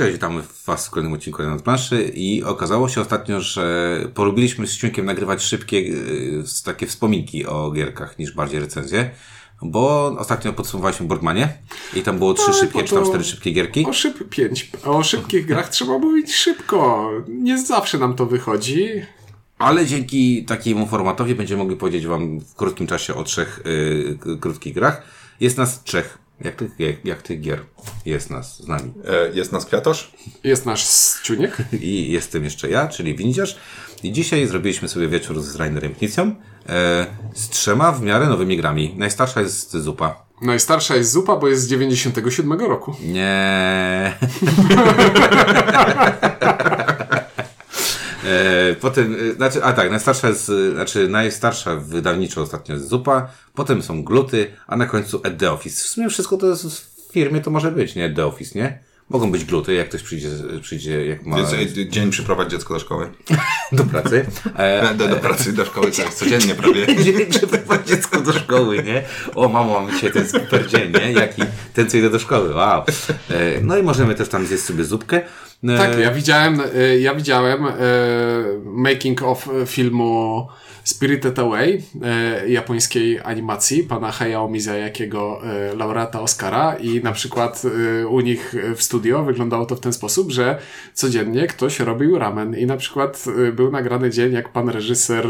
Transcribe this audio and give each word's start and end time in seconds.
Cześć, 0.00 0.12
witamy 0.12 0.42
Was 0.66 0.86
w 0.86 0.90
kolejnym 0.90 1.12
odcinku 1.12 1.42
na 1.42 1.56
planszy 1.56 2.02
i 2.14 2.44
okazało 2.44 2.88
się 2.88 3.00
ostatnio, 3.00 3.40
że 3.40 3.96
polubiliśmy 4.14 4.66
z 4.66 4.76
Ciunkiem 4.76 5.06
nagrywać 5.06 5.42
szybkie 5.42 5.80
yy, 5.80 6.44
takie 6.64 6.86
wspominki 6.86 7.46
o 7.46 7.70
gierkach 7.70 8.18
niż 8.18 8.32
bardziej 8.32 8.60
recenzje, 8.60 9.10
bo 9.62 10.06
ostatnio 10.18 10.52
podsumowaliśmy 10.52 11.06
Boardmanie 11.06 11.48
i 11.94 12.02
tam 12.02 12.18
było 12.18 12.34
trzy 12.34 12.46
Tak, 12.46 12.54
szybkie, 12.54 12.84
czy 12.84 12.94
tam 12.94 13.04
cztery 13.04 13.24
szybkie 13.24 13.52
gierki. 13.52 13.86
O 13.86 13.92
szyb 13.92 14.28
pięć. 14.28 14.70
O 14.84 15.02
szybkich 15.02 15.46
grach 15.46 15.68
trzeba 15.68 15.98
mówić 15.98 16.34
szybko. 16.34 17.10
Nie 17.28 17.58
zawsze 17.58 17.98
nam 17.98 18.14
to 18.14 18.26
wychodzi. 18.26 18.88
Ale 19.58 19.86
dzięki 19.86 20.44
takiemu 20.44 20.86
formatowi 20.86 21.34
będziemy 21.34 21.62
mogli 21.62 21.76
powiedzieć 21.76 22.06
Wam 22.06 22.40
w 22.40 22.54
krótkim 22.54 22.86
czasie 22.86 23.14
o 23.14 23.24
trzech 23.24 23.60
yy, 24.24 24.38
krótkich 24.38 24.74
grach. 24.74 25.02
Jest 25.40 25.58
nas 25.58 25.82
trzech. 25.84 26.18
Jak 26.40 26.54
tych, 26.56 26.70
jak, 26.78 27.04
jak 27.04 27.22
tych 27.22 27.40
gier 27.40 27.58
jest 28.06 28.30
nas 28.30 28.56
z 28.62 28.68
nami. 28.68 28.92
E, 29.08 29.36
Jest 29.36 29.52
nas 29.52 29.66
kwiatosz? 29.66 30.12
Jest 30.44 30.66
nasz 30.66 30.88
Ściuniek. 30.88 31.56
I 31.80 32.12
jestem 32.12 32.44
jeszcze 32.44 32.70
ja, 32.70 32.88
czyli 32.88 33.16
Windziarz. 33.16 33.56
I 34.02 34.12
dzisiaj 34.12 34.46
zrobiliśmy 34.46 34.88
sobie 34.88 35.08
wieczór 35.08 35.42
z 35.42 35.56
Rainerem 35.56 35.94
Knicją 35.94 36.34
e, 36.68 37.06
z 37.34 37.48
trzema 37.48 37.92
w 37.92 38.02
miarę 38.02 38.26
nowymi 38.26 38.56
grami. 38.56 38.94
Najstarsza 38.98 39.40
jest 39.40 39.76
Zupa. 39.76 40.24
Najstarsza 40.42 40.96
jest 40.96 41.10
Zupa, 41.12 41.36
bo 41.36 41.48
jest 41.48 41.62
z 41.62 41.68
97 41.68 42.52
roku. 42.52 42.96
Nie. 43.04 44.14
E, 48.24 48.74
potem, 48.80 49.16
e, 49.30 49.34
znaczy, 49.34 49.64
a 49.64 49.72
tak, 49.72 49.90
najstarsza 49.90 50.28
jest, 50.28 50.52
znaczy 50.74 51.08
najstarsza 51.08 51.76
wydawniczo 51.76 52.42
ostatnio 52.42 52.74
jest 52.74 52.88
Zupa, 52.88 53.30
potem 53.54 53.82
są 53.82 54.04
Gluty, 54.04 54.50
a 54.66 54.76
na 54.76 54.86
końcu 54.86 55.20
Ed 55.24 55.38
The 55.38 55.52
Office. 55.52 55.84
W 55.84 55.86
sumie 55.86 56.08
wszystko 56.08 56.36
to 56.36 56.46
jest 56.46 56.66
w 56.66 57.12
firmie 57.12 57.40
to 57.40 57.50
może 57.50 57.72
być, 57.72 57.94
nie? 57.94 58.04
Ed 58.04 58.16
The 58.16 58.26
Office, 58.26 58.58
nie? 58.58 58.78
Mogą 59.10 59.32
być 59.32 59.44
Gluty, 59.44 59.74
jak 59.74 59.88
ktoś 59.88 60.02
przyjdzie, 60.02 60.28
przyjdzie 60.62 61.06
jak 61.06 61.26
ma 61.26 61.38
e, 61.38 61.88
dzień 61.88 62.10
przyprowadź 62.10 62.50
dziecko 62.50 62.74
do 62.74 62.80
szkoły. 62.80 63.10
do 63.72 63.84
pracy. 63.84 64.26
E, 64.56 64.94
Do, 64.98 65.08
do 65.08 65.16
pracy, 65.16 65.52
do 65.52 65.64
szkoły, 65.64 65.86
jest 65.86 66.18
codziennie 66.18 66.54
prawie. 66.54 66.86
Dzień 67.04 67.26
przyprowadź 67.26 67.86
dziecko 67.86 68.20
do 68.20 68.32
szkoły, 68.32 68.82
nie? 68.82 69.02
O 69.34 69.48
mamo, 69.48 69.80
mamy 69.80 69.92
dzisiaj 69.92 70.12
ten 70.12 70.28
super 70.28 70.68
dzień, 70.68 70.92
nie? 70.92 71.12
Jaki 71.12 71.42
ten, 71.74 71.90
co 71.90 71.96
idę 71.96 72.10
do 72.10 72.18
szkoły, 72.18 72.54
wow. 72.54 72.84
E, 73.30 73.60
no 73.62 73.78
i 73.78 73.82
możemy 73.82 74.14
też 74.14 74.28
tam 74.28 74.46
zjeść 74.46 74.62
sobie 74.64 74.84
zupkę. 74.84 75.22
E, 75.68 75.76
Tak, 75.78 75.98
ja 75.98 76.10
widziałem, 76.10 76.60
y, 76.76 77.00
ja 77.00 77.14
widziałem 77.14 77.66
y, 77.66 77.70
making 78.64 79.22
of 79.22 79.48
filmu 79.66 80.46
Spirited 80.84 81.38
Away 81.38 81.82
y, 82.44 82.50
japońskiej 82.50 83.20
animacji 83.20 83.82
pana 83.82 84.12
Hayao 84.12 84.48
Miyazakiego, 84.48 85.40
y, 85.72 85.76
laureata 85.76 86.20
Oscara 86.20 86.76
i 86.76 87.02
na 87.02 87.12
przykład 87.12 87.62
y, 88.00 88.08
u 88.08 88.20
nich 88.20 88.54
w 88.76 88.82
studio 88.82 89.24
wyglądało 89.24 89.66
to 89.66 89.76
w 89.76 89.80
ten 89.80 89.92
sposób, 89.92 90.30
że 90.30 90.58
codziennie 90.94 91.46
ktoś 91.46 91.80
robił 91.80 92.18
ramen 92.18 92.56
i 92.58 92.66
na 92.66 92.76
przykład 92.76 93.24
był 93.52 93.70
nagrany 93.70 94.10
dzień, 94.10 94.32
jak 94.32 94.48
pan 94.48 94.68
reżyser 94.68 95.26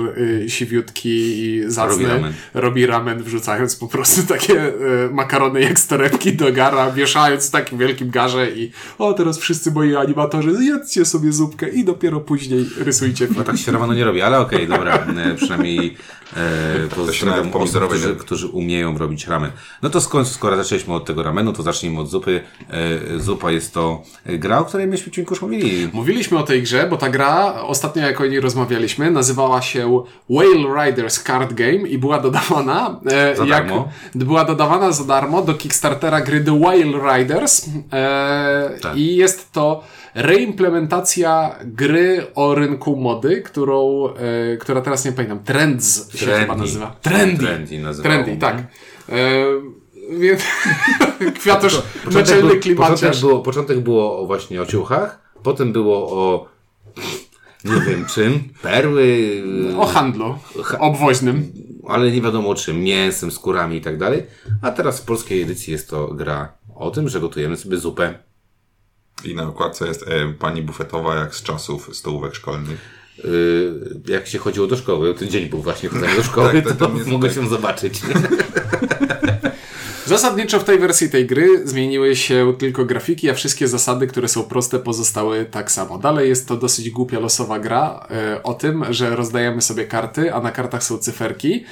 siwiutki 0.48 1.08
i 1.10 1.62
zacny 1.66 1.92
Robi 1.92 2.06
ramen. 2.06 2.32
robi 2.54 2.86
ramen 2.86 3.22
wrzucając 3.22 3.76
po 3.76 3.88
prostu 3.88 4.22
takie 4.22 4.72
makarony 5.10 5.60
jak 5.60 5.80
torebki 5.80 6.32
do 6.32 6.52
gara, 6.52 6.90
wieszając 6.90 7.48
w 7.48 7.50
takim 7.50 7.78
wielkim 7.78 8.10
garze 8.10 8.50
i 8.50 8.72
o 8.98 9.12
teraz 9.12 9.38
wszyscy 9.38 9.70
moi 9.70 9.96
animatorzy 9.96 10.56
zjedzcie 10.56 11.04
sobie 11.04 11.32
zupkę 11.32 11.68
i 11.68 11.84
dopiero 11.84 12.20
później 12.20 12.66
rysujcie 12.78 13.26
film. 13.26 13.38
No 13.38 13.44
tak 13.44 13.56
się 13.56 13.72
ramanu 13.72 13.92
nie 13.92 14.04
robi, 14.04 14.22
ale 14.22 14.40
okej, 14.40 14.68
dobra. 14.68 14.98
Przynajmniej 15.40 15.96
e, 16.36 16.88
pozdrawiam 16.96 17.54
osób, 17.54 17.84
którzy, 17.88 18.16
którzy 18.16 18.46
umieją 18.48 18.98
robić 18.98 19.26
ramen. 19.26 19.50
No 19.82 19.90
to 19.90 20.00
skąd, 20.00 20.28
skoro 20.28 20.56
zaczęliśmy 20.56 20.94
od 20.94 21.04
tego 21.04 21.22
ramenu, 21.22 21.52
to 21.52 21.62
zacznijmy 21.62 22.00
od 22.00 22.08
zupy. 22.10 22.40
E, 22.70 23.18
zupa 23.18 23.50
jest 23.50 23.74
to 23.74 24.02
gra, 24.26 24.58
o 24.58 24.64
której 24.64 24.86
myśmy 24.86 25.12
Ciunku 25.12 25.34
już 25.34 25.42
mówili. 25.42 25.88
Mówiliśmy 25.92 26.38
o 26.38 26.42
tej 26.42 26.62
grze, 26.62 26.86
bo 26.90 26.96
ta 26.96 27.08
gra, 27.10 27.62
ostatnio 27.62 28.02
jak 28.02 28.20
o 28.20 28.26
niej 28.26 28.40
rozmawialiśmy, 28.40 29.10
nazywała 29.10 29.62
się 29.62 30.04
Whale 30.30 30.86
Riders 30.86 31.22
Card 31.22 31.52
Game 31.52 31.72
i 31.88 31.98
była 31.98 32.18
dodawana 32.20 33.00
e, 33.06 33.36
Za 33.36 33.44
jak, 33.44 33.66
darmo. 33.66 33.88
była 34.14 34.44
dodawana 34.44 34.92
za 34.92 35.04
darmo 35.04 35.42
do 35.42 35.54
Kickstartera 35.54 36.20
gry 36.20 36.40
The 36.44 36.60
Whale 36.60 37.18
Riders 37.18 37.66
e, 37.92 38.70
Tak. 38.82 38.96
i 38.96 39.16
jest 39.16 39.52
to 39.52 39.84
reimplementacja 40.14 41.56
gry 41.64 42.26
o 42.34 42.54
rynku 42.54 42.96
mody, 42.96 43.42
którą, 43.42 44.08
e, 44.08 44.56
która 44.56 44.80
teraz 44.80 45.04
nie 45.04 45.12
pamiętam, 45.12 45.38
Trends 45.44 46.10
się 46.20 46.26
Trendy. 46.26 46.40
chyba 46.46 46.56
nazywa. 46.56 46.96
Trendy. 47.02 47.38
Trendy 47.46 47.78
nazywało. 47.78 48.14
Trendy, 48.14 48.40
tak. 48.40 48.58
E, 48.58 49.44
więc 50.18 50.42
kwiatusz, 51.40 51.76
Początek, 51.76 52.14
naczelny 52.14 52.40
był, 52.42 52.50
początek, 52.50 52.62
klimaciarz. 52.62 53.20
było, 53.20 53.40
początek 53.42 53.80
było 53.80 54.18
o 54.18 54.26
właśnie 54.26 54.62
o 54.62 54.66
ciuchach, 54.66 55.32
potem 55.42 55.72
było 55.72 56.12
o 56.12 56.48
nie 57.64 57.80
wiem 57.80 58.06
czym, 58.06 58.48
perły, 58.62 59.42
O 59.78 59.86
handlu 59.86 60.38
obwoźnym. 60.78 61.52
ale 61.88 62.12
nie 62.12 62.20
wiadomo 62.20 62.48
o 62.50 62.54
czym, 62.54 62.82
mięsem, 62.82 63.30
skórami 63.30 63.76
i 63.76 63.80
tak 63.80 63.98
dalej. 63.98 64.26
A 64.62 64.70
teraz 64.70 65.00
w 65.00 65.04
polskiej 65.04 65.42
edycji 65.42 65.72
jest 65.72 65.90
to 65.90 66.06
gra 66.08 66.52
o 66.74 66.90
tym, 66.90 67.08
że 67.08 67.20
gotujemy 67.20 67.56
sobie 67.56 67.76
zupę. 67.76 68.14
I 69.24 69.34
na 69.34 69.48
okładce 69.48 69.86
jest 69.86 70.08
e, 70.08 70.32
pani 70.38 70.62
bufetowa 70.62 71.14
jak 71.14 71.34
z 71.34 71.42
czasów 71.42 71.96
stołówek 71.96 72.34
szkolnych. 72.34 72.99
Yy, 73.24 74.00
jak 74.06 74.26
się 74.26 74.38
chodziło 74.38 74.66
do 74.66 74.76
szkoły, 74.76 75.14
ten 75.14 75.28
dzień 75.28 75.48
był 75.48 75.62
właśnie 75.62 75.88
chodzenia 75.88 76.16
do 76.16 76.22
szkoły, 76.22 76.62
Tak, 76.62 76.76
to, 76.78 76.88
to 76.88 76.94
jest 76.96 77.06
mogę 77.10 77.28
tak. 77.28 77.38
się 77.38 77.48
zobaczyć. 77.48 78.00
Zasadniczo 80.10 80.58
w 80.58 80.64
tej 80.64 80.78
wersji 80.78 81.10
tej 81.10 81.26
gry 81.26 81.68
zmieniły 81.68 82.16
się 82.16 82.54
tylko 82.58 82.84
grafiki, 82.84 83.30
a 83.30 83.34
wszystkie 83.34 83.68
zasady, 83.68 84.06
które 84.06 84.28
są 84.28 84.42
proste, 84.42 84.78
pozostały 84.78 85.44
tak 85.44 85.70
samo. 85.70 85.98
Dalej 85.98 86.28
jest 86.28 86.48
to 86.48 86.56
dosyć 86.56 86.90
głupia 86.90 87.20
losowa 87.20 87.58
gra 87.58 88.06
e, 88.10 88.42
o 88.42 88.54
tym, 88.54 88.84
że 88.90 89.16
rozdajemy 89.16 89.62
sobie 89.62 89.84
karty, 89.84 90.34
a 90.34 90.40
na 90.40 90.50
kartach 90.50 90.84
są 90.84 90.98
cyferki 90.98 91.64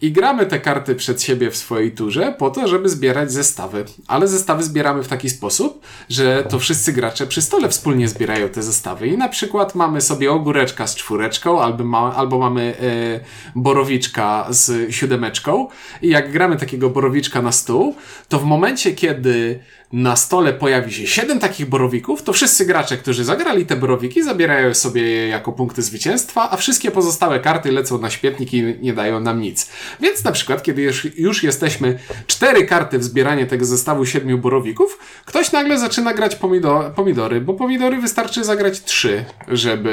i 0.00 0.12
gramy 0.12 0.46
te 0.46 0.60
karty 0.60 0.94
przed 0.94 1.22
siebie 1.22 1.50
w 1.50 1.56
swojej 1.56 1.92
turze 1.92 2.34
po 2.38 2.50
to, 2.50 2.68
żeby 2.68 2.88
zbierać 2.88 3.32
zestawy. 3.32 3.84
Ale 4.06 4.28
zestawy 4.28 4.62
zbieramy 4.62 5.02
w 5.02 5.08
taki 5.08 5.30
sposób, 5.30 5.80
że 6.08 6.44
to 6.48 6.58
wszyscy 6.58 6.92
gracze 6.92 7.26
przy 7.26 7.42
stole 7.42 7.68
wspólnie 7.68 8.08
zbierają 8.08 8.48
te 8.48 8.62
zestawy 8.62 9.06
i 9.06 9.18
na 9.18 9.28
przykład 9.28 9.74
mamy 9.74 10.00
sobie 10.00 10.32
ogóreczka 10.32 10.86
z 10.86 10.96
czwóreczką 10.96 11.62
albo, 11.62 11.84
ma, 11.84 12.14
albo 12.16 12.38
mamy 12.38 12.74
e, 12.80 13.20
borowiczka 13.54 14.46
z 14.50 14.94
siódemeczką 14.94 15.68
i 16.02 16.08
jak 16.08 16.32
gramy 16.32 16.56
takiego 16.56 16.90
borowiczka 16.90 17.42
na 17.42 17.52
stół, 17.52 17.85
to 18.28 18.38
w 18.38 18.44
momencie, 18.44 18.92
kiedy 18.92 19.60
na 19.92 20.16
stole 20.16 20.52
pojawi 20.52 20.92
się 20.92 21.06
siedem 21.06 21.38
takich 21.38 21.66
borowików, 21.66 22.22
to 22.22 22.32
wszyscy 22.32 22.66
gracze, 22.66 22.96
którzy 22.96 23.24
zagrali 23.24 23.66
te 23.66 23.76
borowiki, 23.76 24.22
zabierają 24.22 24.74
sobie 24.74 25.02
je 25.02 25.28
jako 25.28 25.52
punkty 25.52 25.82
zwycięstwa, 25.82 26.50
a 26.50 26.56
wszystkie 26.56 26.90
pozostałe 26.90 27.40
karty 27.40 27.72
lecą 27.72 27.98
na 27.98 28.10
śmietnik 28.10 28.54
i 28.54 28.62
nie 28.80 28.92
dają 28.92 29.20
nam 29.20 29.40
nic. 29.40 29.70
Więc 30.00 30.24
na 30.24 30.32
przykład, 30.32 30.62
kiedy 30.62 30.82
już, 30.82 31.18
już 31.18 31.42
jesteśmy 31.42 31.98
cztery 32.26 32.66
karty 32.66 32.98
w 32.98 33.04
zbieranie 33.04 33.46
tego 33.46 33.64
zestawu 33.64 34.06
siedmiu 34.06 34.38
borowików, 34.38 34.98
ktoś 35.24 35.52
nagle 35.52 35.78
zaczyna 35.78 36.14
grać 36.14 36.36
pomido 36.36 36.92
pomidory, 36.96 37.40
bo 37.40 37.54
pomidory 37.54 37.96
wystarczy 38.00 38.44
zagrać 38.44 38.82
trzy, 38.82 39.24
żeby 39.48 39.90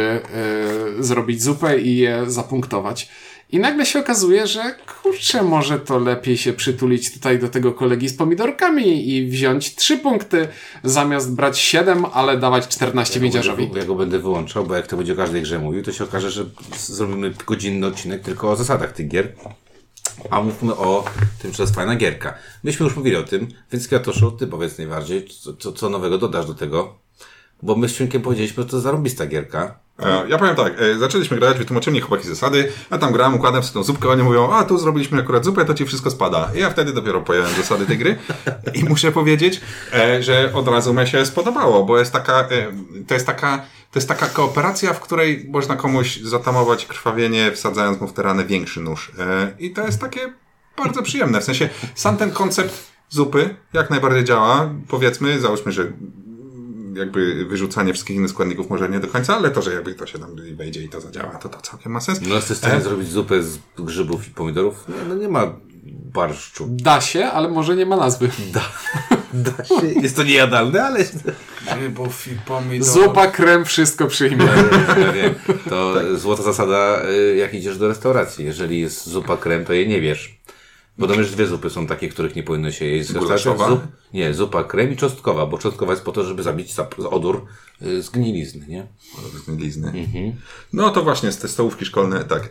e, 0.99 1.03
zrobić 1.03 1.43
zupę 1.43 1.79
i 1.79 1.97
je 1.97 2.23
zapunktować. 2.27 3.09
I 3.53 3.59
nagle 3.59 3.85
się 3.85 3.99
okazuje, 3.99 4.47
że 4.47 4.75
kurczę, 5.01 5.43
może 5.43 5.79
to 5.79 5.99
lepiej 5.99 6.37
się 6.37 6.53
przytulić 6.53 7.13
tutaj 7.13 7.39
do 7.39 7.49
tego 7.49 7.71
kolegi 7.71 8.09
z 8.09 8.17
pomidorkami 8.17 9.09
i 9.09 9.27
wziąć 9.27 9.75
trzy 9.75 9.97
punkty, 9.97 10.47
zamiast 10.83 11.35
brać 11.35 11.59
siedem, 11.59 12.05
ale 12.13 12.37
dawać 12.37 12.67
14 12.67 13.19
miedziarzowi. 13.19 13.71
Ja 13.75 13.85
go 13.85 13.95
będę 13.95 14.19
wyłączał, 14.19 14.65
bo 14.65 14.75
jak 14.75 14.87
to 14.87 14.97
będzie 14.97 15.13
o 15.13 15.15
każdej 15.15 15.41
grze 15.41 15.59
mówił, 15.59 15.83
to 15.83 15.91
się 15.91 16.03
okaże, 16.03 16.31
że 16.31 16.45
zrobimy 16.77 17.33
godzinny 17.45 17.87
odcinek 17.87 18.21
tylko 18.21 18.51
o 18.51 18.55
zasadach 18.55 18.91
tych 18.91 19.07
gier. 19.07 19.33
A 20.29 20.41
mówmy 20.41 20.75
o 20.75 21.05
tym, 21.41 21.51
że 21.51 21.57
to 21.57 21.63
jest 21.63 21.75
fajna 21.75 21.95
gierka. 21.95 22.33
Myśmy 22.63 22.83
już 22.83 22.95
mówili 22.95 23.15
o 23.15 23.23
tym, 23.23 23.47
więc 23.71 23.87
Kwiatoszu, 23.87 24.31
ty 24.31 24.47
powiedz 24.47 24.77
najbardziej, 24.77 25.27
co, 25.41 25.53
co, 25.53 25.71
co 25.71 25.89
nowego 25.89 26.17
dodasz 26.17 26.45
do 26.45 26.53
tego? 26.53 26.97
Bo 27.63 27.75
my 27.75 27.89
z 27.89 27.97
Ciunkiem 27.97 28.21
powiedzieliśmy, 28.21 28.63
że 28.63 28.69
to 28.69 28.79
zarobista 28.79 29.25
gierka. 29.27 29.82
E, 29.99 30.29
Ja 30.29 30.37
powiem 30.37 30.55
tak, 30.55 30.73
e, 30.81 30.97
zaczęliśmy 30.99 31.37
grać, 31.37 31.57
wytłumaczyli 31.57 31.93
mi 31.95 32.01
chłopaki 32.01 32.27
zasady, 32.27 32.71
ja 32.91 32.97
tam 32.97 33.13
grałem, 33.13 33.35
układam 33.35 33.63
sobie 33.63 33.73
tą 33.73 33.83
zupkę, 33.83 34.09
oni 34.09 34.23
mówią, 34.23 34.51
a 34.53 34.63
tu 34.63 34.77
zrobiliśmy 34.77 35.19
akurat 35.19 35.45
zupę, 35.45 35.65
to 35.65 35.73
ci 35.73 35.85
wszystko 35.85 36.11
spada. 36.11 36.49
I 36.55 36.59
ja 36.59 36.69
wtedy 36.69 36.93
dopiero 36.93 37.21
pojąłem 37.21 37.53
zasady 37.55 37.85
tej 37.85 37.97
gry 37.97 38.15
i 38.73 38.83
muszę 38.83 39.11
powiedzieć, 39.11 39.61
e, 39.93 40.23
że 40.23 40.51
od 40.53 40.67
razu 40.67 40.93
mi 40.93 41.07
się 41.07 41.25
spodobało, 41.25 41.85
bo 41.85 41.99
jest 41.99 42.13
taka, 42.13 42.47
to 43.07 43.13
jest 43.13 43.25
taka, 43.25 43.57
to 43.91 43.99
jest 43.99 44.07
taka 44.07 44.27
kooperacja, 44.27 44.93
w 44.93 44.99
której 44.99 45.45
można 45.49 45.75
komuś 45.75 46.17
zatamować 46.17 46.85
krwawienie, 46.85 47.51
wsadzając 47.51 48.01
mu 48.01 48.07
w 48.07 48.13
te 48.13 48.23
rany 48.23 48.45
większy 48.45 48.81
nóż. 48.81 49.11
I 49.59 49.71
to 49.71 49.85
jest 49.85 50.01
takie 50.01 50.33
bardzo 50.77 51.03
przyjemne, 51.03 51.41
w 51.41 51.43
sensie 51.43 51.69
sam 51.95 52.17
ten 52.17 52.31
koncept 52.31 52.93
zupy 53.09 53.55
jak 53.73 53.89
najbardziej 53.89 54.23
działa, 54.23 54.69
powiedzmy, 54.87 55.39
załóżmy, 55.39 55.71
że 55.71 55.91
jakby 56.95 57.45
wyrzucanie 57.45 57.93
wszystkich 57.93 58.15
innych 58.15 58.29
składników 58.29 58.69
może 58.69 58.89
nie 58.89 58.99
do 58.99 59.07
końca, 59.07 59.37
ale 59.37 59.51
to, 59.51 59.61
że 59.61 59.73
jakby 59.73 59.95
to 59.95 60.05
się 60.05 60.19
tam 60.19 60.35
wejdzie 60.55 60.83
i 60.83 60.89
to 60.89 61.01
zadziała, 61.01 61.35
to 61.35 61.49
to 61.49 61.61
całkiem 61.61 61.91
ma 61.91 62.01
sens. 62.01 62.21
No 62.21 62.35
jesteś 62.35 62.57
w 62.57 62.59
stanie 62.59 62.81
zrobić 62.81 63.09
zupę 63.09 63.43
z 63.43 63.59
grzybów 63.77 64.27
i 64.27 64.31
pomidorów? 64.31 64.85
Nie, 64.87 65.09
no 65.09 65.15
nie 65.15 65.29
ma 65.29 65.53
barszczu. 66.13 66.67
Da 66.69 67.01
się, 67.01 67.25
ale 67.25 67.49
może 67.49 67.75
nie 67.75 67.85
ma 67.85 67.97
nazwy. 67.97 68.29
Da 69.33 69.65
się. 69.65 69.87
Jest 70.01 70.15
to 70.15 70.23
niejadalne, 70.23 70.83
ale 70.83 70.99
Grzybów 71.77 72.27
i 72.27 72.35
pomidorów. 72.45 72.93
Zupa, 72.93 73.27
krem, 73.27 73.65
wszystko 73.65 74.07
przyjmie. 74.07 74.45
Ja 75.01 75.11
wiem, 75.11 75.33
to 75.69 75.93
złota 76.17 76.43
zasada, 76.43 77.01
y, 77.09 77.35
jak 77.35 77.53
idziesz 77.53 77.77
do 77.77 77.87
restauracji. 77.87 78.45
Jeżeli 78.45 78.81
jest 78.81 79.09
zupa 79.09 79.37
krem, 79.37 79.65
to 79.65 79.73
jej 79.73 79.87
nie 79.87 80.01
wiesz. 80.01 80.42
Bo 80.97 81.07
tam 81.07 81.17
już 81.17 81.31
dwie 81.31 81.47
zupy 81.47 81.69
są 81.69 81.87
takie, 81.87 82.09
których 82.09 82.35
nie 82.35 82.43
powinno 82.43 82.71
się 82.71 82.85
jeść. 82.85 83.13
Gulaszowa? 83.13 83.69
Zup, 83.69 83.81
nie, 84.13 84.33
zupa 84.33 84.63
krem 84.63 84.91
i 84.91 84.97
czosnkowa, 84.97 85.45
bo 85.45 85.57
czosnkowa 85.57 85.91
jest 85.91 86.03
po 86.03 86.11
to, 86.11 86.23
żeby 86.23 86.43
zabić 86.43 86.75
odór 87.09 87.45
y, 87.81 88.03
z 88.03 88.09
gnilizny, 88.09 88.67
nie? 88.67 88.87
Lizny. 89.57 89.87
Mhm. 89.87 90.33
No 90.73 90.89
to 90.89 91.03
właśnie, 91.03 91.31
z 91.31 91.37
te 91.37 91.47
stołówki 91.47 91.85
szkolne, 91.85 92.25
tak. 92.25 92.49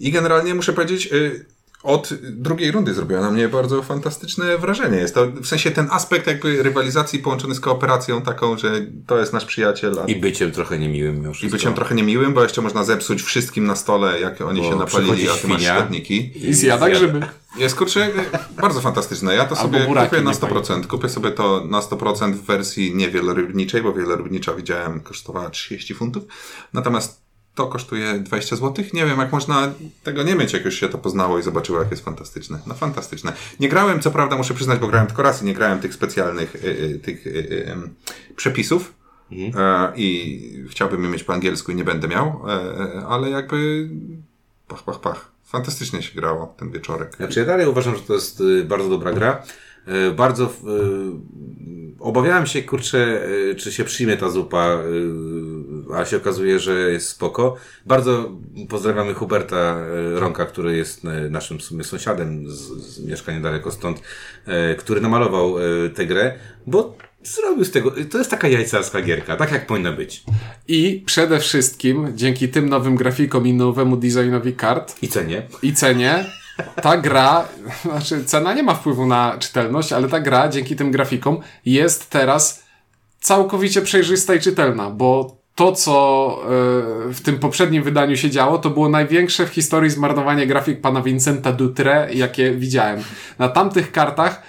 I 0.00 0.12
generalnie 0.12 0.54
muszę 0.54 0.72
powiedzieć, 0.72 1.12
y, 1.12 1.46
od 1.82 2.14
drugiej 2.22 2.70
rundy 2.70 2.94
zrobiła 2.94 3.20
na 3.20 3.30
mnie 3.30 3.48
bardzo 3.48 3.82
fantastyczne 3.82 4.58
wrażenie. 4.58 4.98
Jest 4.98 5.14
to, 5.14 5.26
w 5.26 5.46
sensie 5.46 5.70
ten 5.70 5.88
aspekt 5.90 6.26
jakby 6.26 6.62
rywalizacji 6.62 7.18
połączony 7.18 7.54
z 7.54 7.60
kooperacją 7.60 8.22
taką, 8.22 8.58
że 8.58 8.72
to 9.06 9.18
jest 9.18 9.32
nasz 9.32 9.44
przyjaciel, 9.44 9.98
a 9.98 10.04
I 10.04 10.16
byciem 10.16 10.50
trochę 10.50 10.78
niemiłym 10.78 11.20
mimo 11.20 11.32
I 11.42 11.48
byciem 11.48 11.74
trochę 11.74 11.94
niemiłym, 11.94 12.34
bo 12.34 12.42
jeszcze 12.42 12.62
można 12.62 12.84
zepsuć 12.84 13.22
wszystkim 13.22 13.66
na 13.66 13.76
stole, 13.76 14.20
jak 14.20 14.40
oni 14.40 14.60
Bo 14.60 14.70
się 14.70 14.76
napalili, 14.76 15.28
a 15.28 15.34
ty 15.34 15.48
masz 15.48 15.60
świnia. 15.60 15.78
szkodniki. 15.78 16.48
I 16.48 16.54
zjada 16.54 16.90
grzyby. 16.90 17.20
Jest 17.58 17.74
kurczę, 17.74 18.10
bardzo 18.60 18.80
fantastyczne. 18.80 19.34
Ja 19.34 19.44
to 19.44 19.56
Albo 19.56 19.72
sobie 19.72 19.86
buraki, 19.86 20.10
kupię 20.10 20.22
na 20.22 20.30
nie 20.30 20.36
100%. 20.36 20.86
Kupię 20.86 21.08
sobie 21.08 21.30
to 21.30 21.64
na 21.68 21.80
100% 21.80 22.32
w 22.32 22.42
wersji 22.42 22.94
nie 22.94 23.10
wielorybniczej, 23.10 23.82
bo 23.82 23.92
wielorybnicza 23.92 24.54
widziałem 24.54 25.00
kosztowała 25.00 25.50
30 25.50 25.94
funtów. 25.94 26.24
Natomiast 26.72 27.21
to 27.54 27.66
kosztuje 27.66 28.18
20 28.18 28.56
zł. 28.56 28.84
Nie 28.92 29.06
wiem, 29.06 29.18
jak 29.18 29.32
można 29.32 29.72
tego 30.02 30.22
nie 30.22 30.34
mieć, 30.34 30.52
jak 30.52 30.64
już 30.64 30.80
się 30.80 30.88
to 30.88 30.98
poznało 30.98 31.38
i 31.38 31.42
zobaczyło, 31.42 31.78
jak 31.78 31.90
jest 31.90 32.04
fantastyczne. 32.04 32.58
No 32.66 32.74
fantastyczne. 32.74 33.32
Nie 33.60 33.68
grałem, 33.68 34.00
co 34.00 34.10
prawda, 34.10 34.36
muszę 34.36 34.54
przyznać, 34.54 34.78
bo 34.78 34.88
grałem 34.88 35.06
tylko 35.06 35.22
raz 35.22 35.42
i 35.42 35.44
nie 35.44 35.54
grałem 35.54 35.80
tych 35.80 35.94
specjalnych 35.94 36.54
y, 36.56 37.00
tych 37.02 37.26
y, 37.26 37.30
y, 37.30 38.34
przepisów. 38.36 38.94
E, 39.32 39.92
I 39.96 40.66
chciałbym 40.70 41.04
je 41.04 41.10
mieć 41.10 41.24
po 41.24 41.32
angielsku 41.32 41.72
i 41.72 41.74
nie 41.74 41.84
będę 41.84 42.08
miał, 42.08 42.42
e, 42.48 43.06
ale 43.06 43.30
jakby 43.30 43.88
pach, 44.68 44.82
pach, 44.82 45.00
pach. 45.00 45.32
Fantastycznie 45.44 46.02
się 46.02 46.14
grało 46.14 46.54
ten 46.58 46.70
wieczorek. 46.70 47.16
Znaczy 47.16 47.40
ja 47.40 47.46
dalej 47.46 47.66
uważam, 47.66 47.96
że 47.96 48.02
to 48.02 48.14
jest 48.14 48.40
y, 48.40 48.64
bardzo 48.64 48.88
dobra 48.88 49.12
gra. 49.12 49.42
Y, 49.88 50.12
Bardzo 50.12 50.44
y, 50.44 50.48
obawiałem 52.00 52.46
się, 52.46 52.62
kurczę, 52.62 53.28
y, 53.50 53.54
czy 53.54 53.72
się 53.72 53.84
przyjmie 53.84 54.16
ta 54.16 54.30
zupa, 54.30 54.78
a 55.94 56.04
się 56.04 56.16
okazuje, 56.16 56.58
że 56.58 56.92
jest 56.92 57.08
spoko. 57.08 57.56
Bardzo 57.86 58.30
pozdrawiamy 58.68 59.14
Huberta 59.14 59.76
Ronka, 60.14 60.46
który 60.46 60.76
jest 60.76 61.04
naszym 61.30 61.58
w 61.58 61.62
sumie 61.62 61.84
sąsiadem 61.84 62.50
z, 62.50 62.60
z 62.60 63.04
mieszka 63.06 63.32
niedaleko 63.32 63.70
stąd, 63.70 64.02
który 64.78 65.00
namalował 65.00 65.54
tę 65.94 66.06
grę, 66.06 66.34
bo 66.66 66.96
zrobił 67.22 67.64
z 67.64 67.70
tego, 67.70 67.92
to 68.10 68.18
jest 68.18 68.30
taka 68.30 68.48
jajcarska 68.48 69.02
gierka, 69.02 69.36
tak 69.36 69.52
jak 69.52 69.66
powinna 69.66 69.92
być. 69.92 70.24
I 70.68 71.02
przede 71.06 71.40
wszystkim, 71.40 72.12
dzięki 72.14 72.48
tym 72.48 72.68
nowym 72.68 72.96
grafikom 72.96 73.46
i 73.46 73.52
nowemu 73.52 73.96
designowi 73.96 74.52
kart 74.52 75.02
I 75.02 75.08
cenie. 75.08 75.42
i 75.62 75.72
cenie, 75.74 76.24
ta 76.82 76.96
gra, 76.96 77.44
znaczy 77.84 78.24
cena 78.24 78.54
nie 78.54 78.62
ma 78.62 78.74
wpływu 78.74 79.06
na 79.06 79.36
czytelność, 79.38 79.92
ale 79.92 80.08
ta 80.08 80.20
gra 80.20 80.48
dzięki 80.48 80.76
tym 80.76 80.90
grafikom 80.90 81.40
jest 81.66 82.10
teraz 82.10 82.62
całkowicie 83.20 83.82
przejrzysta 83.82 84.34
i 84.34 84.40
czytelna, 84.40 84.90
bo 84.90 85.36
to, 85.54 85.72
co 85.72 86.38
e, 86.44 86.48
w 87.12 87.20
tym 87.20 87.38
poprzednim 87.38 87.82
wydaniu 87.82 88.16
się 88.16 88.30
działo, 88.30 88.58
to 88.58 88.70
było 88.70 88.88
największe 88.88 89.46
w 89.46 89.50
historii 89.50 89.90
zmarnowanie 89.90 90.46
grafik 90.46 90.80
pana 90.80 91.02
Vincenta 91.02 91.52
Dutre, 91.52 92.08
jakie 92.14 92.50
widziałem. 92.50 93.00
Na 93.38 93.48
tamtych 93.48 93.92
kartach 93.92 94.42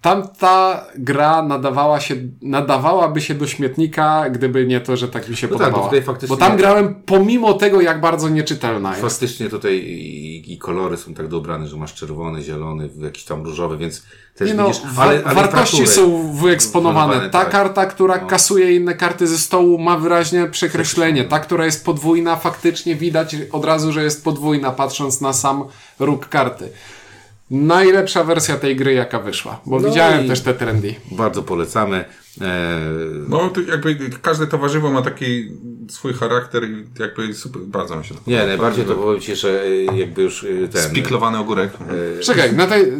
tamta 0.00 0.84
gra 0.98 1.42
nadawała 1.42 2.00
się, 2.00 2.14
nadawałaby 2.42 3.20
się 3.20 3.34
do 3.34 3.46
śmietnika, 3.46 4.30
gdyby 4.30 4.66
nie 4.66 4.80
to, 4.80 4.96
że 4.96 5.08
tak 5.08 5.28
mi 5.28 5.36
się 5.36 5.48
No 5.50 5.58
tak, 5.58 5.72
bo 5.72 5.78
podobała. 5.78 6.02
faktycznie- 6.02 6.36
Bo 6.36 6.40
tam 6.46 6.56
grałem 6.56 6.94
pomimo 7.06 7.54
tego, 7.54 7.80
jak 7.80 8.00
bardzo 8.00 8.28
nieczytelna 8.28 8.90
jest. 8.90 9.02
Faktycznie 9.02 9.48
tutaj 9.48 9.74
i, 9.76 10.52
i 10.52 10.58
kolory 10.58 10.96
są 10.96 11.14
tak 11.14 11.28
dobrane, 11.28 11.66
że 11.68 11.76
masz 11.76 11.94
czerwony, 11.94 12.42
zielony, 12.42 12.88
jakiś 12.98 13.24
tam 13.24 13.44
różowy, 13.44 13.76
więc 13.76 14.02
też 14.36 14.48
Nie 14.48 14.54
no, 14.54 14.66
widzisz, 14.68 14.82
wa- 14.92 15.06
wartości 15.34 15.76
fraktury 15.76 15.86
są 15.86 16.32
wyeksponowane. 16.32 17.20
Ta 17.20 17.28
tak. 17.28 17.50
karta, 17.50 17.86
która 17.86 18.18
kasuje 18.18 18.76
inne 18.76 18.94
karty 18.94 19.26
ze 19.26 19.38
stołu, 19.38 19.78
ma 19.78 19.96
wyraźnie 19.96 20.46
przekreślenie. 20.46 21.24
Ta, 21.24 21.38
która 21.38 21.64
jest 21.64 21.84
podwójna, 21.84 22.36
faktycznie 22.36 22.96
widać 22.96 23.36
od 23.52 23.64
razu, 23.64 23.92
że 23.92 24.04
jest 24.04 24.24
podwójna, 24.24 24.70
patrząc 24.70 25.20
na 25.20 25.32
sam 25.32 25.64
róg 25.98 26.28
karty. 26.28 26.68
Najlepsza 27.50 28.24
wersja 28.24 28.56
tej 28.56 28.76
gry, 28.76 28.92
jaka 28.92 29.20
wyszła, 29.20 29.60
bo 29.66 29.80
No 29.80 29.88
widziałem 29.88 30.28
też 30.28 30.40
te 30.40 30.54
trendy. 30.54 30.94
Bardzo 31.10 31.42
polecamy. 31.42 32.04
E, 32.40 32.80
No, 33.28 33.48
to 33.48 33.60
jakby 33.60 33.96
każde 34.22 34.46
to 34.46 34.58
warzywo 34.58 34.90
ma 34.90 35.02
taki 35.02 35.48
swój 35.88 36.12
charakter 36.12 36.64
i 36.64 36.84
jakby 37.00 37.34
super, 37.34 37.62
bardzo 37.62 37.96
mi 37.96 38.04
się 38.04 38.14
to 38.14 38.20
nie, 38.26 38.36
podoba. 38.36 38.48
najbardziej 38.48 38.84
to 38.84 38.94
powiem 38.94 39.20
Ci, 39.20 39.36
że 39.36 39.62
e, 39.62 39.96
jakby 39.96 40.22
już 40.22 40.44
e, 40.44 40.68
ten... 40.68 40.82
Spiklowany 40.82 41.38
ogórek. 41.38 41.72
Czekaj, 42.22 42.52
na 42.56 42.66
tej, 42.66 42.92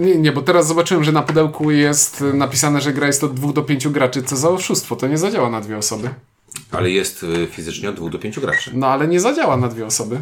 nie, 0.00 0.16
nie, 0.16 0.32
bo 0.32 0.42
teraz 0.42 0.66
zobaczyłem, 0.66 1.04
że 1.04 1.12
na 1.12 1.22
pudełku 1.22 1.70
jest 1.70 2.24
napisane, 2.34 2.80
że 2.80 2.92
gra 2.92 3.06
jest 3.06 3.24
od 3.24 3.34
dwóch 3.34 3.52
do 3.52 3.62
pięciu 3.62 3.90
graczy. 3.90 4.22
Co 4.22 4.36
za 4.36 4.50
oszustwo, 4.50 4.96
to 4.96 5.06
nie 5.06 5.18
zadziała 5.18 5.50
na 5.50 5.60
dwie 5.60 5.78
osoby. 5.78 6.08
Ale 6.72 6.90
jest 6.90 7.24
e, 7.42 7.46
fizycznie 7.46 7.88
od 7.88 7.94
dwóch 7.96 8.10
do 8.10 8.18
pięciu 8.18 8.40
graczy. 8.40 8.70
No 8.74 8.86
ale 8.86 9.08
nie 9.08 9.20
zadziała 9.20 9.56
na 9.56 9.68
dwie 9.68 9.86
osoby. 9.86 10.18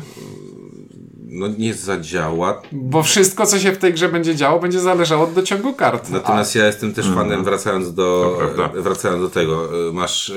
No 1.28 1.48
nie 1.58 1.74
zadziała. 1.74 2.62
Bo 2.72 3.02
wszystko, 3.02 3.46
co 3.46 3.58
się 3.58 3.72
w 3.72 3.78
tej 3.78 3.94
grze 3.94 4.08
będzie 4.08 4.34
działo, 4.36 4.60
będzie 4.60 4.80
zależało 4.80 5.24
od 5.24 5.32
dociągu 5.32 5.74
kart. 5.74 6.10
Natomiast 6.10 6.54
ja 6.54 6.66
jestem 6.66 6.94
też 6.94 7.06
fanem, 7.06 7.44
wracając 7.44 7.94
do, 7.94 8.38
To 8.56 8.82
wracając 8.82 9.22
do 9.22 9.30
tego, 9.30 9.88
e, 9.88 9.92
masz 9.92 10.30
e, 10.30 10.34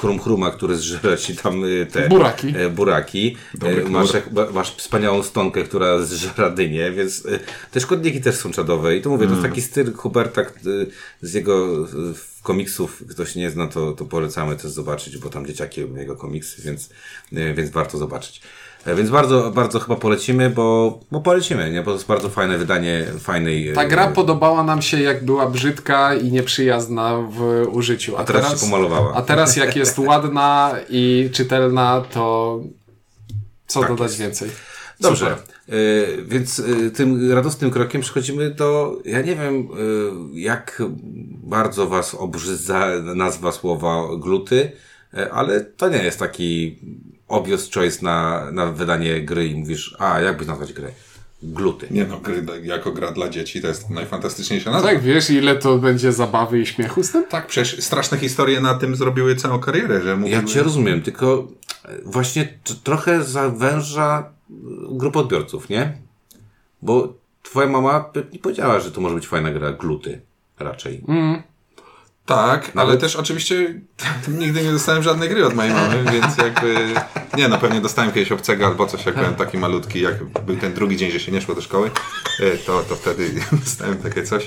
chrum 0.00 0.18
chruma, 0.20 0.50
który 0.50 0.76
zżera 0.76 1.16
ci 1.16 1.36
tam 1.36 1.62
e, 1.64 1.86
te 1.86 2.08
Buraki. 2.08 2.54
e, 2.56 2.70
buraki. 2.70 3.36
E, 3.62 3.88
masz, 3.88 4.08
masz 4.52 4.76
wspaniałą 4.76 5.22
stonkę, 5.22 5.62
która 5.64 5.98
zżera 6.02 6.50
dynię, 6.50 6.92
więc 6.92 7.26
e, 7.26 7.38
te 7.70 7.80
szkodniki 7.80 8.20
też 8.20 8.34
są 8.34 8.50
czadowe. 8.50 8.96
I 8.96 9.02
to 9.02 9.10
mówię, 9.10 9.26
to 9.26 9.32
jest 9.32 9.42
taki 9.44 9.62
styl 9.62 9.92
Huberta 9.94 10.40
e, 10.42 10.46
z 11.20 11.34
jego 11.34 11.86
komiksów. 12.42 13.02
Ktoś 13.10 13.34
nie 13.34 13.50
zna, 13.50 13.66
to, 13.66 13.92
to 13.92 14.04
polecamy 14.04 14.56
też 14.56 14.70
zobaczyć, 14.70 15.18
bo 15.18 15.28
tam 15.28 15.46
dzieciaki 15.46 15.80
lubią 15.80 15.96
jego 15.96 16.16
komiksy, 16.16 16.62
więc, 16.62 16.90
więc 17.32 17.70
warto 17.70 17.98
zobaczyć. 17.98 18.42
E, 18.86 18.94
Więc 18.94 19.10
bardzo, 19.10 19.50
bardzo 19.50 19.80
chyba 19.80 19.96
polecimy, 19.96 20.50
bo, 20.50 20.98
bo 21.12 21.20
polecimy, 21.20 21.70
nie? 21.72 21.78
Bo 21.82 21.84
to 21.84 21.92
jest 21.92 22.06
bardzo 22.06 22.28
fajne 22.28 22.58
wydanie 22.58 23.04
fajnej. 23.18 23.68
e, 23.68 23.72
Ta 23.72 23.84
gra 23.84 24.08
podobała 24.08 24.62
nam 24.64 24.82
się, 24.82 25.00
jak 25.00 25.24
była 25.24 25.50
brzydka 25.50 26.14
i 26.14 26.32
nieprzyjazna 26.32 27.18
w 27.30 27.66
użyciu. 27.72 28.16
A, 28.16 28.24
teraz 28.24 28.50
się 28.60 28.66
pomalowała. 28.66 29.14
A 29.14 29.22
teraz, 29.22 29.56
jak 29.56 29.76
jest 29.76 29.98
ładna 30.08 30.72
i 30.88 31.30
czytelna, 31.32 32.02
to 32.12 32.60
co 33.66 33.80
Tak 33.80 33.88
dodać 33.88 34.10
jest. 34.10 34.20
więcej? 34.20 34.50
Dobrze. 35.00 35.26
Super. 35.36 35.74
Y, 35.76 36.24
więc 36.24 36.62
tym 36.96 37.32
radosnym 37.32 37.70
krokiem 37.70 38.00
przechodzimy 38.00 38.50
do, 38.50 38.96
ja 39.04 39.22
nie 39.22 39.36
wiem, 39.36 39.68
jak 40.32 40.82
bardzo 41.42 41.86
was 41.86 42.14
obrzydza 42.14 42.86
nazwa 43.14 43.52
słowa 43.52 44.02
gluty, 44.18 44.72
ale 45.32 45.60
to 45.60 45.88
nie 45.88 46.02
jest 46.04 46.18
taki 46.18 46.78
obvious 47.32 47.70
choice 47.74 48.02
na, 48.02 48.50
na 48.50 48.66
wydanie 48.66 49.22
gry 49.22 49.46
i 49.46 49.54
mówisz, 49.54 49.96
a 49.98 50.20
jakby 50.20 50.46
nazwać 50.46 50.72
grę? 50.72 50.88
Gluty. 51.42 51.86
Nie 51.90 52.04
no, 52.04 52.20
gry, 52.20 52.44
jako 52.62 52.92
gra 52.92 53.12
dla 53.12 53.28
dzieci 53.28 53.62
to 53.62 53.68
jest 53.68 53.90
najfantastyczniejsza 53.90 54.70
nazwa. 54.70 54.88
Tak, 54.88 55.00
wiesz, 55.00 55.30
ile 55.30 55.56
to 55.56 55.78
będzie 55.78 56.12
zabawy 56.12 56.60
i 56.60 56.66
śmiechu 56.66 57.02
z 57.02 57.10
tym? 57.10 57.26
Tak, 57.26 57.46
przecież 57.46 57.84
straszne 57.84 58.18
historie 58.18 58.60
na 58.60 58.74
tym 58.74 58.96
zrobiły 58.96 59.36
całą 59.36 59.58
karierę, 59.58 60.02
że 60.02 60.16
mówiły... 60.16 60.36
Ja 60.36 60.44
cię 60.44 60.62
rozumiem, 60.62 61.02
tylko 61.02 61.48
właśnie 62.04 62.58
trochę 62.82 63.24
zawęża 63.24 64.30
y, 64.50 64.54
grupę 64.90 65.18
odbiorców, 65.18 65.68
nie? 65.68 65.96
Bo 66.82 67.14
twoja 67.42 67.68
mama 67.68 68.10
nie 68.32 68.38
powiedziała, 68.38 68.80
że 68.80 68.92
to 68.92 69.00
może 69.00 69.14
być 69.14 69.26
fajna 69.26 69.52
gra 69.52 69.72
gluty 69.72 70.20
raczej. 70.58 71.02
Tak, 72.26 72.64
ale 72.74 72.84
Nawet- 72.84 73.00
też 73.00 73.16
oczywiście 73.16 73.80
nigdy 74.28 74.62
nie 74.62 74.72
dostałem 74.72 75.02
żadnej 75.02 75.28
gry 75.28 75.46
od 75.46 75.54
mojej 75.54 75.72
mamy, 75.72 76.04
więc 76.12 76.36
jakby... 76.36 76.94
Nie 77.36 77.48
no, 77.48 77.58
pewnie 77.58 77.80
dostałem 77.80 78.12
kiedyś 78.12 78.32
obcego 78.32 78.66
albo 78.66 78.86
coś, 78.86 79.06
jak 79.06 79.14
byłem 79.14 79.34
taki 79.34 79.58
malutki, 79.58 80.00
jak 80.00 80.24
był 80.24 80.56
ten 80.56 80.74
drugi 80.74 80.96
dzień, 80.96 81.10
że 81.10 81.20
się 81.20 81.32
nie 81.32 81.40
szło 81.40 81.54
do 81.54 81.60
szkoły, 81.60 81.90
e, 82.40 82.56
to, 82.56 82.82
to 82.82 82.96
wtedy 82.96 83.30
dostałem 83.64 83.96
takie 83.96 84.22
coś. 84.22 84.46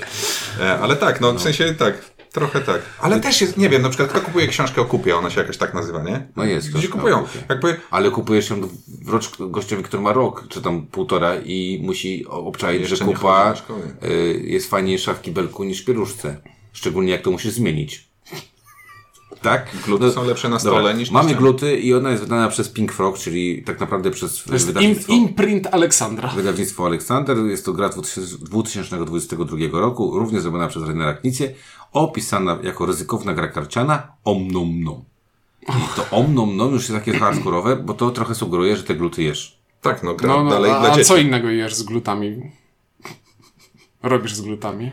E, 0.60 0.78
Ale 0.78 0.96
tak, 0.96 1.20
no 1.20 1.32
w 1.32 1.42
sensie 1.42 1.74
tak, 1.74 1.94
trochę 2.32 2.60
tak. 2.60 2.82
Ale 3.00 3.20
też 3.20 3.40
jest, 3.40 3.56
nie 3.56 3.68
wiem, 3.68 3.82
na 3.82 3.88
przykład 3.88 4.10
kto 4.10 4.20
kupuje 4.20 4.48
książkę 4.48 4.80
o 4.80 4.84
kupie, 4.84 5.16
ona 5.16 5.30
się 5.30 5.40
jakoś 5.40 5.56
tak 5.56 5.74
nazywa, 5.74 6.02
nie? 6.02 6.28
No 6.36 6.44
jest 6.44 6.66
Ludzie 6.66 6.88
książka 6.88 6.94
o 6.94 6.98
kupują. 6.98 7.24
Jakby 7.48 7.80
Ale 7.90 8.10
kupujesz 8.10 8.50
ją 8.50 8.60
w 9.04 9.08
rocz 9.08 9.30
gościowi, 9.38 9.82
który 9.82 10.02
ma 10.02 10.12
rok, 10.12 10.44
czy 10.48 10.62
tam 10.62 10.86
półtora 10.86 11.36
i 11.36 11.80
musi 11.82 12.26
obczaić, 12.26 12.88
że 12.88 13.04
kupa 13.04 13.54
y, 14.04 14.42
jest 14.44 14.70
fajniejsza 14.70 15.14
w 15.14 15.22
kibelku 15.22 15.64
niż 15.64 15.82
w 15.82 15.84
pieluszce. 15.84 16.40
Szczególnie 16.76 17.12
jak 17.12 17.22
to 17.22 17.30
musisz 17.30 17.52
zmienić. 17.52 18.06
Tak? 19.42 19.76
Gluty 19.86 20.10
są 20.12 20.24
lepsze 20.24 20.48
na 20.48 20.58
stole 20.58 20.76
Dobra, 20.76 20.92
niż 20.92 21.10
na 21.10 21.14
Mamy 21.18 21.28
ścianie. 21.28 21.40
gluty 21.40 21.76
i 21.78 21.94
ona 21.94 22.10
jest 22.10 22.22
wydana 22.22 22.48
przez 22.48 22.68
Pink 22.68 22.92
Frog, 22.92 23.18
czyli 23.18 23.62
tak 23.62 23.80
naprawdę 23.80 24.10
przez 24.10 24.42
To 24.44 24.52
jest 24.52 24.66
im, 24.66 24.74
wydawnictwo. 24.74 25.12
imprint 25.12 25.66
Aleksandra. 25.66 26.28
Wydawnictwo 26.28 26.86
Aleksander, 26.86 27.38
jest 27.38 27.64
to 27.64 27.72
gra 27.72 27.88
2000 27.88 28.38
2022 28.38 29.56
roku, 29.80 30.18
również 30.18 30.42
zrobiona 30.42 30.68
przez 30.68 30.82
Rainera 30.82 31.14
Knicję, 31.14 31.54
opisana 31.92 32.58
jako 32.62 32.86
ryzykowna 32.86 33.34
gra 33.34 33.48
karciana 33.48 34.12
Om 34.24 34.48
Nom 34.48 34.82
Nom. 34.84 35.04
I 35.68 35.72
to 35.96 36.10
Om 36.16 36.34
Nom 36.34 36.56
Nom 36.56 36.72
już 36.72 36.88
jest 36.88 37.04
takie 37.04 37.18
hardkorowe, 37.18 37.76
bo 37.76 37.94
to 37.94 38.10
trochę 38.10 38.34
sugeruje, 38.34 38.76
że 38.76 38.82
te 38.82 38.94
gluty 38.94 39.22
jesz. 39.22 39.58
Tak, 39.82 40.02
no 40.02 40.14
gra 40.14 40.28
No, 40.28 40.44
no, 40.44 40.50
dalej 40.50 40.70
a, 40.70 40.80
dla 40.80 40.92
a 40.92 41.04
co 41.04 41.16
innego 41.16 41.48
jesz 41.50 41.74
z 41.74 41.82
glutami? 41.82 42.50
Robisz 44.02 44.34
z 44.34 44.40
glutami? 44.40 44.92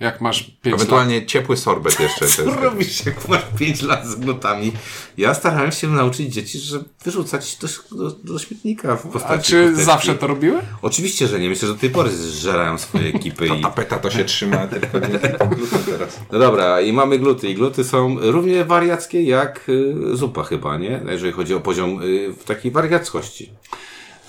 Jak 0.00 0.20
masz 0.20 0.42
5 0.42 0.64
lat? 0.64 0.74
Ewentualnie 0.74 1.26
ciepły 1.26 1.56
sorbet 1.56 2.00
jeszcze. 2.00 2.26
Co 2.36 2.42
jest, 2.42 2.60
robisz, 2.60 3.06
jak 3.06 3.28
masz 3.28 3.42
5 3.58 3.82
lat 3.82 4.06
z 4.06 4.14
glutami? 4.14 4.72
Ja 5.16 5.34
starałem 5.34 5.72
się 5.72 5.88
nauczyć 5.88 6.34
dzieci, 6.34 6.58
że 6.58 6.84
wyrzucać 7.04 7.56
do, 7.56 7.68
do, 7.96 8.10
do 8.10 8.38
śmietnika 8.38 8.96
w 8.96 9.08
postaci 9.08 9.34
A 9.34 9.42
czy 9.42 9.76
zawsze 9.76 10.14
to 10.14 10.26
robiły? 10.26 10.60
Oczywiście, 10.82 11.26
że 11.26 11.40
nie. 11.40 11.48
Myślę, 11.48 11.68
że 11.68 11.74
do 11.74 11.80
tej 11.80 11.90
pory 11.90 12.10
zżerają 12.10 12.78
swoje 12.78 13.08
ekipy. 13.08 13.46
I... 13.46 13.62
tapeta 13.62 13.98
to 13.98 14.10
się 14.10 14.24
trzyma, 14.24 14.66
tylko 14.66 15.00
teraz. 15.00 16.20
No 16.32 16.38
dobra, 16.38 16.80
i 16.80 16.92
mamy 16.92 17.18
gluty. 17.18 17.48
I 17.48 17.54
gluty 17.54 17.84
są 17.84 18.16
równie 18.20 18.64
wariackie 18.64 19.22
jak 19.22 19.68
y, 19.68 20.16
zupa 20.16 20.42
chyba, 20.42 20.78
nie? 20.78 21.00
Jeżeli 21.08 21.32
chodzi 21.32 21.54
o 21.54 21.60
poziom 21.60 22.02
y, 22.02 22.32
w 22.32 22.44
takiej 22.44 22.70
wariackości. 22.70 23.52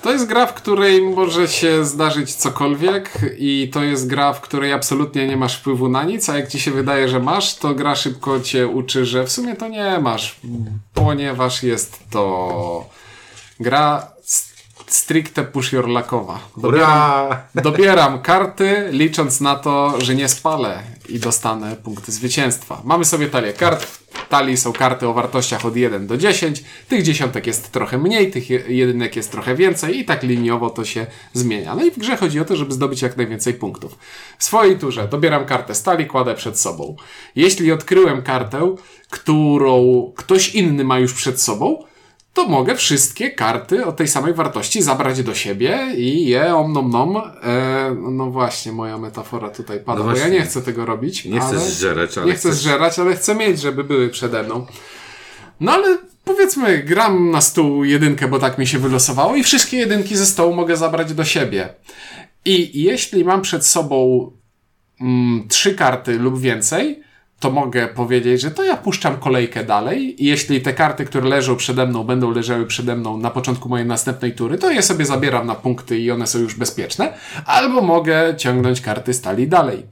To 0.01 0.11
jest 0.11 0.25
gra, 0.25 0.45
w 0.45 0.53
której 0.53 1.01
może 1.01 1.47
się 1.47 1.85
zdarzyć 1.85 2.35
cokolwiek 2.35 3.19
i 3.37 3.69
to 3.73 3.83
jest 3.83 4.07
gra, 4.07 4.33
w 4.33 4.41
której 4.41 4.73
absolutnie 4.73 5.27
nie 5.27 5.37
masz 5.37 5.57
wpływu 5.57 5.89
na 5.89 6.03
nic, 6.03 6.29
a 6.29 6.37
jak 6.37 6.47
ci 6.47 6.59
się 6.59 6.71
wydaje, 6.71 7.09
że 7.09 7.19
masz, 7.19 7.55
to 7.55 7.75
gra 7.75 7.95
szybko 7.95 8.39
cię 8.39 8.67
uczy, 8.67 9.05
że 9.05 9.23
w 9.23 9.31
sumie 9.31 9.55
to 9.55 9.67
nie 9.67 9.99
masz, 9.99 10.35
ponieważ 10.93 11.63
jest 11.63 11.99
to 12.09 12.89
gra 13.59 14.07
stricte 14.87 15.43
push 15.43 15.73
your 15.73 15.87
luckowa. 15.87 16.39
Dobieram, 16.57 17.35
dobieram 17.55 18.21
karty, 18.21 18.89
licząc 18.91 19.41
na 19.41 19.55
to, 19.55 19.93
że 20.01 20.15
nie 20.15 20.29
spalę 20.29 20.83
i 21.09 21.19
dostanę 21.19 21.75
punkty 21.75 22.11
zwycięstwa. 22.11 22.81
Mamy 22.83 23.05
sobie 23.05 23.27
talię 23.27 23.53
kart. 23.53 23.98
Talii 24.29 24.57
są 24.57 24.73
karty 24.73 25.07
o 25.07 25.13
wartościach 25.13 25.65
od 25.65 25.75
1 25.75 26.07
do 26.07 26.17
10. 26.17 26.63
Tych 26.87 27.03
dziesiątek 27.03 27.47
jest 27.47 27.71
trochę 27.71 27.97
mniej, 27.97 28.31
tych 28.31 28.49
je- 28.49 28.63
jedynek 28.67 29.15
jest 29.15 29.31
trochę 29.31 29.55
więcej 29.55 29.99
i 29.99 30.05
tak 30.05 30.23
liniowo 30.23 30.69
to 30.69 30.85
się 30.85 31.05
zmienia. 31.33 31.75
No 31.75 31.83
i 31.83 31.91
w 31.91 31.97
grze 31.99 32.17
chodzi 32.17 32.39
o 32.39 32.45
to, 32.45 32.55
żeby 32.55 32.73
zdobyć 32.73 33.01
jak 33.01 33.17
najwięcej 33.17 33.53
punktów. 33.53 33.97
W 34.37 34.43
swojej 34.43 34.77
turze 34.79 35.07
dobieram 35.07 35.45
kartę 35.45 35.75
z 35.75 35.83
talii, 35.83 36.05
kładę 36.07 36.35
przed 36.35 36.59
sobą. 36.59 36.95
Jeśli 37.35 37.71
odkryłem 37.71 38.21
kartę, 38.21 38.75
którą 39.09 40.11
ktoś 40.15 40.55
inny 40.55 40.83
ma 40.83 40.99
już 40.99 41.13
przed 41.13 41.41
sobą, 41.41 41.83
to 42.33 42.47
mogę 42.47 42.75
wszystkie 42.75 43.31
karty 43.31 43.85
o 43.85 43.91
tej 43.91 44.07
samej 44.07 44.33
wartości 44.33 44.81
zabrać 44.81 45.23
do 45.23 45.35
siebie 45.35 45.87
i 45.97 46.25
je 46.25 46.55
om 46.55 46.73
nom. 46.91 47.17
E, 47.17 47.95
no 48.11 48.31
właśnie, 48.31 48.71
moja 48.71 48.97
metafora 48.97 49.49
tutaj 49.49 49.79
pada, 49.79 50.03
No 50.03 50.11
bo 50.11 50.17
ja 50.17 50.27
nie 50.27 50.41
chcę 50.41 50.61
tego 50.61 50.85
robić. 50.85 51.25
Nie 51.25 51.41
ale... 51.41 51.59
zżerać, 51.59 52.17
ale 52.17 52.27
Nie 52.27 52.33
chcę 52.33 52.49
chcesz- 52.49 52.53
zżerać, 52.55 52.99
ale 52.99 53.15
chcę 53.15 53.35
mieć, 53.35 53.59
żeby 53.61 53.83
były 53.83 54.09
przede 54.09 54.43
mną. 54.43 54.65
No 55.59 55.71
ale 55.71 55.97
powiedzmy, 56.25 56.83
gram 56.83 57.31
na 57.31 57.41
stół 57.41 57.83
jedynkę, 57.83 58.27
bo 58.27 58.39
tak 58.39 58.57
mi 58.57 58.67
się 58.67 58.79
wylosowało 58.79 59.35
i 59.35 59.43
wszystkie 59.43 59.77
jedynki 59.77 60.15
ze 60.17 60.25
stołu 60.25 60.53
mogę 60.55 60.77
zabrać 60.77 61.13
do 61.13 61.25
siebie. 61.25 61.69
I 62.45 62.83
jeśli 62.83 63.25
mam 63.25 63.41
przed 63.41 63.65
sobą 63.65 64.31
mm, 65.01 65.47
trzy 65.47 65.75
karty 65.75 66.19
lub 66.19 66.39
więcej, 66.39 67.03
to 67.39 67.51
mogę 67.51 67.87
powiedzieć, 67.87 68.41
że 68.41 68.51
to 68.51 68.63
ja 68.63 68.77
puszczam 68.77 69.17
kolejkę 69.17 69.63
dalej 69.63 70.23
i 70.23 70.27
jeśli 70.27 70.61
te 70.61 70.73
karty, 70.73 71.05
które 71.05 71.29
leżą 71.29 71.55
przede 71.55 71.85
mną, 71.85 72.03
będą 72.03 72.31
leżały 72.31 72.65
przede 72.65 72.95
mną 72.95 73.17
na 73.17 73.29
początku 73.29 73.69
mojej 73.69 73.85
następnej 73.87 74.33
tury, 74.35 74.57
to 74.57 74.71
je 74.71 74.81
sobie 74.81 75.05
zabieram 75.05 75.47
na 75.47 75.55
punkty 75.55 75.99
i 75.99 76.11
one 76.11 76.27
są 76.27 76.39
już 76.39 76.55
bezpieczne, 76.55 77.13
albo 77.45 77.81
mogę 77.81 78.35
ciągnąć 78.37 78.81
karty 78.81 79.13
stali 79.13 79.47
dalej. 79.47 79.85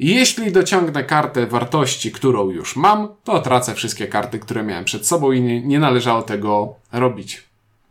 Jeśli 0.00 0.52
dociągnę 0.52 1.04
kartę 1.04 1.46
wartości, 1.46 2.12
którą 2.12 2.50
już 2.50 2.76
mam, 2.76 3.08
to 3.24 3.40
tracę 3.40 3.74
wszystkie 3.74 4.06
karty, 4.06 4.38
które 4.38 4.62
miałem 4.62 4.84
przed 4.84 5.06
sobą 5.06 5.32
i 5.32 5.40
nie, 5.40 5.60
nie 5.62 5.78
należało 5.78 6.22
tego 6.22 6.74
robić. 6.92 7.42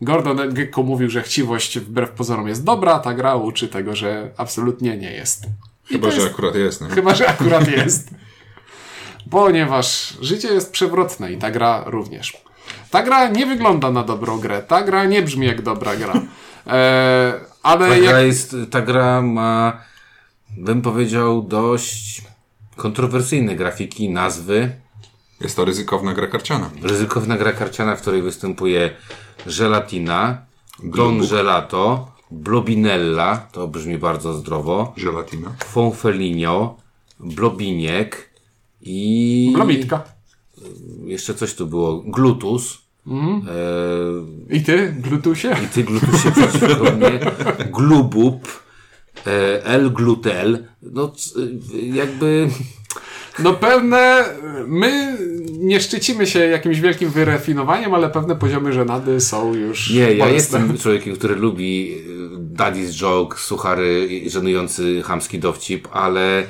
Gordon 0.02 0.54
Gekko 0.54 0.84
mówił, 0.84 1.10
że 1.10 1.22
chciwość 1.22 1.80
wbrew 1.80 2.10
pozorom 2.12 2.48
jest 2.48 2.64
dobra, 2.64 3.00
ta 3.00 3.14
gra 3.14 3.36
uczy 3.36 3.68
tego, 3.68 3.96
że 3.96 4.32
absolutnie 4.38 4.98
nie 4.98 5.12
jest. 5.12 5.46
I 5.90 5.94
Chyba, 5.94 6.08
to 6.08 6.16
że 6.16 6.22
jest- 6.22 6.34
akurat 6.34 6.56
jest. 6.56 6.82
No. 6.82 6.88
Chyba, 6.90 7.16
że 7.16 7.28
akurat 7.30 7.68
jest. 7.72 8.10
Ponieważ 9.30 10.18
życie 10.22 10.48
jest 10.48 10.72
przewrotne 10.72 11.32
i 11.32 11.38
ta 11.38 11.52
gra 11.52 11.84
również. 11.86 12.38
Ta 12.92 13.04
gra 13.04 13.28
nie 13.28 13.46
wygląda 13.46 13.92
na 13.92 14.04
dobrą 14.04 14.40
grę. 14.40 14.64
Ta 14.64 14.82
gra 14.82 15.06
nie 15.06 15.22
brzmi 15.22 15.48
jak 15.48 15.62
dobra 15.62 15.96
gra. 15.96 16.14
E, 16.68 17.34
ale 17.64 17.88
Ta 17.88 17.96
jak... 17.96 18.10
gra, 18.10 18.22
jest, 18.22 18.56
ta 18.72 18.82
gra 18.82 19.22
ma, 19.22 19.82
bym 20.58 20.82
powiedział, 20.82 21.42
dość 21.42 22.22
kontrowersyjne 22.76 23.56
grafiki, 23.56 24.10
nazwy. 24.10 24.76
Jest 25.42 25.56
to 25.56 25.66
ryzykowna 25.66 26.14
gra 26.14 26.28
karciana. 26.28 26.70
Ryzykowna 26.82 27.38
gra 27.38 27.52
karciana, 27.52 27.96
w 27.96 28.02
której 28.02 28.22
występuje 28.22 28.90
żelatina, 29.48 30.38
Don 30.84 31.28
Gelato, 31.28 32.12
Blobinella, 32.32 33.38
to 33.52 33.68
brzmi 33.68 33.98
bardzo 33.98 34.34
zdrowo, 34.34 34.94
Żelatina. 34.98 35.54
Fonfelinho, 35.66 36.78
Blobiniek 37.20 38.30
i... 38.86 39.52
Blobitka. 39.56 40.04
Jeszcze 41.06 41.34
coś 41.34 41.54
tu 41.54 41.68
było, 41.68 42.04
Glutus. 42.08 42.86
E, 43.08 44.56
I 44.56 44.62
ty, 44.64 44.96
Glutusie? 45.00 45.56
I 45.64 45.68
ty 45.68 45.84
glutusie 45.84 46.32
prawdopodobnie 46.36 47.20
glubub, 47.72 48.64
e, 49.28 49.66
L-glutel, 49.66 50.66
no 50.82 51.14
jakby 51.94 52.50
No 53.40 53.54
pewne... 53.54 54.26
My 54.68 55.18
nie 55.60 55.82
szczycimy 55.82 56.28
się 56.28 56.40
jakimś 56.40 56.80
wielkim 56.80 57.10
wyrafinowaniem, 57.10 57.94
ale 57.94 58.10
pewne 58.10 58.36
poziomy 58.36 58.74
żenady 58.74 59.22
są 59.22 59.54
już 59.54 59.90
nie, 59.90 60.14
ja 60.14 60.30
jestem 60.30 60.78
człowiekiem, 60.82 61.16
który 61.16 61.36
lubi 61.36 61.94
e, 61.94 62.56
daddy's 62.58 63.00
joke, 63.00 63.38
suchary, 63.38 64.10
żenujący 64.26 65.02
chamski 65.02 65.40
dowcip, 65.40 65.88
ale 65.92 66.44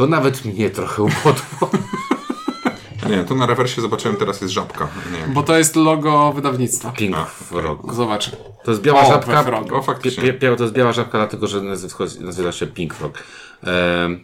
to 0.00 0.06
nawet 0.06 0.44
mnie 0.44 0.70
trochę 0.70 1.02
upodło. 1.02 1.70
Nie, 3.10 3.24
tu 3.24 3.34
na 3.34 3.46
rewersie 3.46 3.80
zobaczyłem, 3.80 4.16
teraz 4.16 4.40
jest 4.40 4.54
żabka. 4.54 4.88
Nie. 5.12 5.34
Bo 5.34 5.42
to 5.42 5.58
jest 5.58 5.76
logo 5.76 6.32
wydawnictwa. 6.32 6.92
Pink 6.92 7.16
Frog. 7.16 7.94
Zobacz. 7.94 8.30
To 8.64 8.70
jest 8.70 8.82
biała 8.82 9.00
O, 9.00 9.08
żabka. 9.08 9.42
Frog. 9.42 9.72
O, 9.72 9.82
faktycznie. 9.82 10.22
Pie, 10.22 10.32
pie, 10.32 10.56
to 10.56 10.62
jest 10.62 10.74
biała 10.74 10.92
żabka, 10.92 11.18
dlatego 11.18 11.46
że 11.46 11.62
nazywa, 12.20 12.52
się 12.52 12.66
Pink 12.66 12.94
Frog. 12.94 13.18
Ehm, 13.62 14.20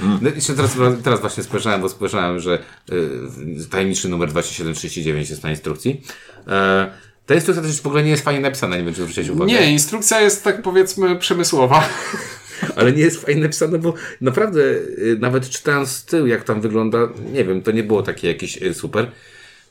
No, 0.20 0.30
jeszcze 0.34 0.54
teraz, 0.54 0.76
teraz 1.04 1.20
właśnie 1.20 1.42
spojrzałem, 1.42 1.80
bo 1.80 1.88
spojrzałem, 1.88 2.40
że 2.40 2.58
y, 2.92 3.68
tajemniczy 3.70 4.08
numer 4.08 4.28
2739 4.28 5.30
jest 5.30 5.42
na 5.42 5.50
instrukcji. 5.50 6.02
E, 6.46 6.90
ta 7.30 7.34
instrukcja 7.34 7.62
też 7.62 7.80
w 7.80 7.86
ogóle 7.86 8.02
nie 8.02 8.10
jest 8.10 8.24
fajnie 8.24 8.40
napisana, 8.40 8.76
nie 8.76 8.84
wiem, 8.84 8.94
czy 8.94 9.02
zwróciłeś 9.02 9.28
uwagę. 9.28 9.52
Nie, 9.52 9.72
instrukcja 9.72 10.20
jest 10.20 10.44
tak 10.44 10.62
powiedzmy 10.62 11.16
przemysłowa. 11.16 11.88
Ale 12.76 12.92
nie 12.92 13.02
jest 13.02 13.22
fajnie 13.22 13.42
napisane, 13.42 13.78
bo 13.78 13.94
naprawdę 14.20 14.60
y, 14.60 15.16
nawet 15.20 15.50
czytając 15.50 15.88
z 15.88 16.04
tyłu, 16.04 16.26
jak 16.26 16.44
tam 16.44 16.60
wygląda, 16.60 16.98
nie 17.32 17.44
wiem, 17.44 17.62
to 17.62 17.70
nie 17.70 17.82
było 17.82 18.02
takie 18.02 18.28
jakieś 18.28 18.62
y, 18.62 18.74
super. 18.74 19.10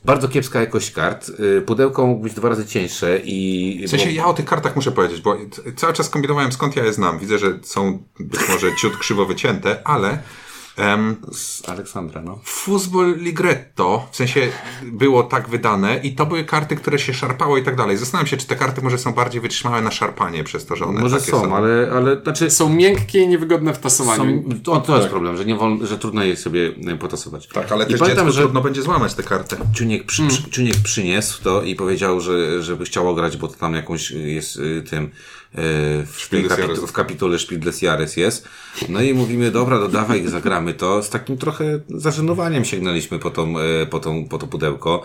Bardzo 0.04 0.28
kiepska 0.28 0.60
jakość 0.60 0.90
kart. 0.90 1.28
Y, 1.28 1.62
Pudełko 1.62 2.06
mógł 2.06 2.22
być 2.22 2.34
dwa 2.34 2.48
razy 2.48 2.66
cieńsze 2.66 3.20
i... 3.24 3.82
W 3.86 3.90
sensie 3.90 4.06
bo- 4.06 4.12
ja 4.12 4.26
o 4.26 4.34
tych 4.34 4.44
kartach 4.44 4.76
muszę 4.76 4.92
powiedzieć, 4.92 5.20
bo 5.20 5.36
cały 5.76 5.92
czas 5.92 6.10
kombinowałem 6.10 6.52
skąd 6.52 6.76
ja 6.76 6.84
je 6.84 6.92
znam. 6.92 7.18
Widzę, 7.18 7.38
że 7.38 7.58
są 7.62 8.02
być 8.20 8.40
może 8.48 8.76
ciut 8.76 8.96
krzywo 8.96 9.26
wycięte, 9.26 9.80
ale 9.84 10.18
em, 10.76 11.16
Z 11.32 11.68
Aleksandra, 11.68 12.22
no. 12.22 12.38
Fuzbol 12.44 13.16
Ligretto, 13.16 14.08
w 14.12 14.16
sensie 14.16 14.48
było 14.82 15.22
tak 15.22 15.48
wydane 15.48 16.00
i 16.02 16.14
to 16.14 16.26
były 16.26 16.44
karty, 16.44 16.76
które 16.76 16.98
się 16.98 17.14
szarpało 17.14 17.56
i 17.58 17.62
tak 17.62 17.76
dalej. 17.76 17.96
Zastanawiam 17.96 18.26
się, 18.26 18.36
czy 18.36 18.46
te 18.46 18.56
karty 18.56 18.82
może 18.82 18.98
są 18.98 19.12
bardziej 19.12 19.40
wytrzymałe 19.40 19.82
na 19.82 19.90
szarpanie 19.90 20.44
przez 20.44 20.66
to, 20.66 20.76
że 20.76 20.84
one 20.84 21.00
Może 21.00 21.18
takie 21.18 21.30
są, 21.30 21.56
ale, 21.56 21.90
ale 21.96 22.22
znaczy 22.22 22.50
Są 22.50 22.68
miękkie 22.68 23.22
i 23.22 23.28
niewygodne 23.28 23.74
w 23.74 23.78
tasowaniu. 23.78 24.44
są, 24.48 24.60
to, 24.62 24.80
to 24.80 24.96
jest 24.96 25.08
problem, 25.08 25.36
że, 25.36 25.44
nie 25.44 25.54
wolno, 25.54 25.86
że 25.86 25.98
trudno 25.98 26.22
je 26.22 26.36
sobie 26.36 26.72
potasować. 27.00 27.46
Tak, 27.46 27.72
ale 27.72 27.84
I 27.84 27.88
też 27.88 28.00
pamiętam, 28.00 28.26
dziecku 28.26 28.36
że 28.36 28.42
trudno 28.42 28.60
będzie 28.60 28.82
złamać 28.82 29.14
te 29.14 29.22
karty. 29.22 29.56
Czuniek, 29.74 30.04
przy, 30.06 30.26
przy, 30.26 30.50
Czuniek 30.50 30.76
przyniósł 30.82 31.42
to 31.42 31.62
i 31.62 31.74
powiedział, 31.74 32.20
że 32.20 32.62
żeby 32.62 32.84
chciało 32.84 33.14
grać, 33.14 33.36
bo 33.36 33.48
to 33.48 33.54
tam 33.54 33.74
jakąś 33.74 34.10
y, 34.12 34.18
jest 34.18 34.56
y, 34.56 34.82
tym 34.90 35.10
w, 35.52 36.28
tej 36.30 36.42
des 36.42 36.52
kapitu- 36.52 36.86
w 36.86 36.92
kapitole 36.92 37.38
Spiel 37.38 37.60
des 37.60 37.82
Jahres 37.82 38.16
jest. 38.16 38.48
No 38.88 39.02
i 39.02 39.14
mówimy, 39.14 39.50
dobra, 39.50 39.78
dodawaj, 39.78 40.28
zagramy 40.28 40.74
to. 40.74 41.02
Z 41.02 41.10
takim 41.10 41.36
trochę 41.38 41.80
zażenowaniem 41.88 42.64
sięgnęliśmy 42.64 43.18
po, 43.18 43.30
tą, 43.30 43.58
e, 43.58 43.86
po, 43.86 44.00
tą, 44.00 44.28
po 44.28 44.38
to 44.38 44.46
pudełko. 44.46 45.02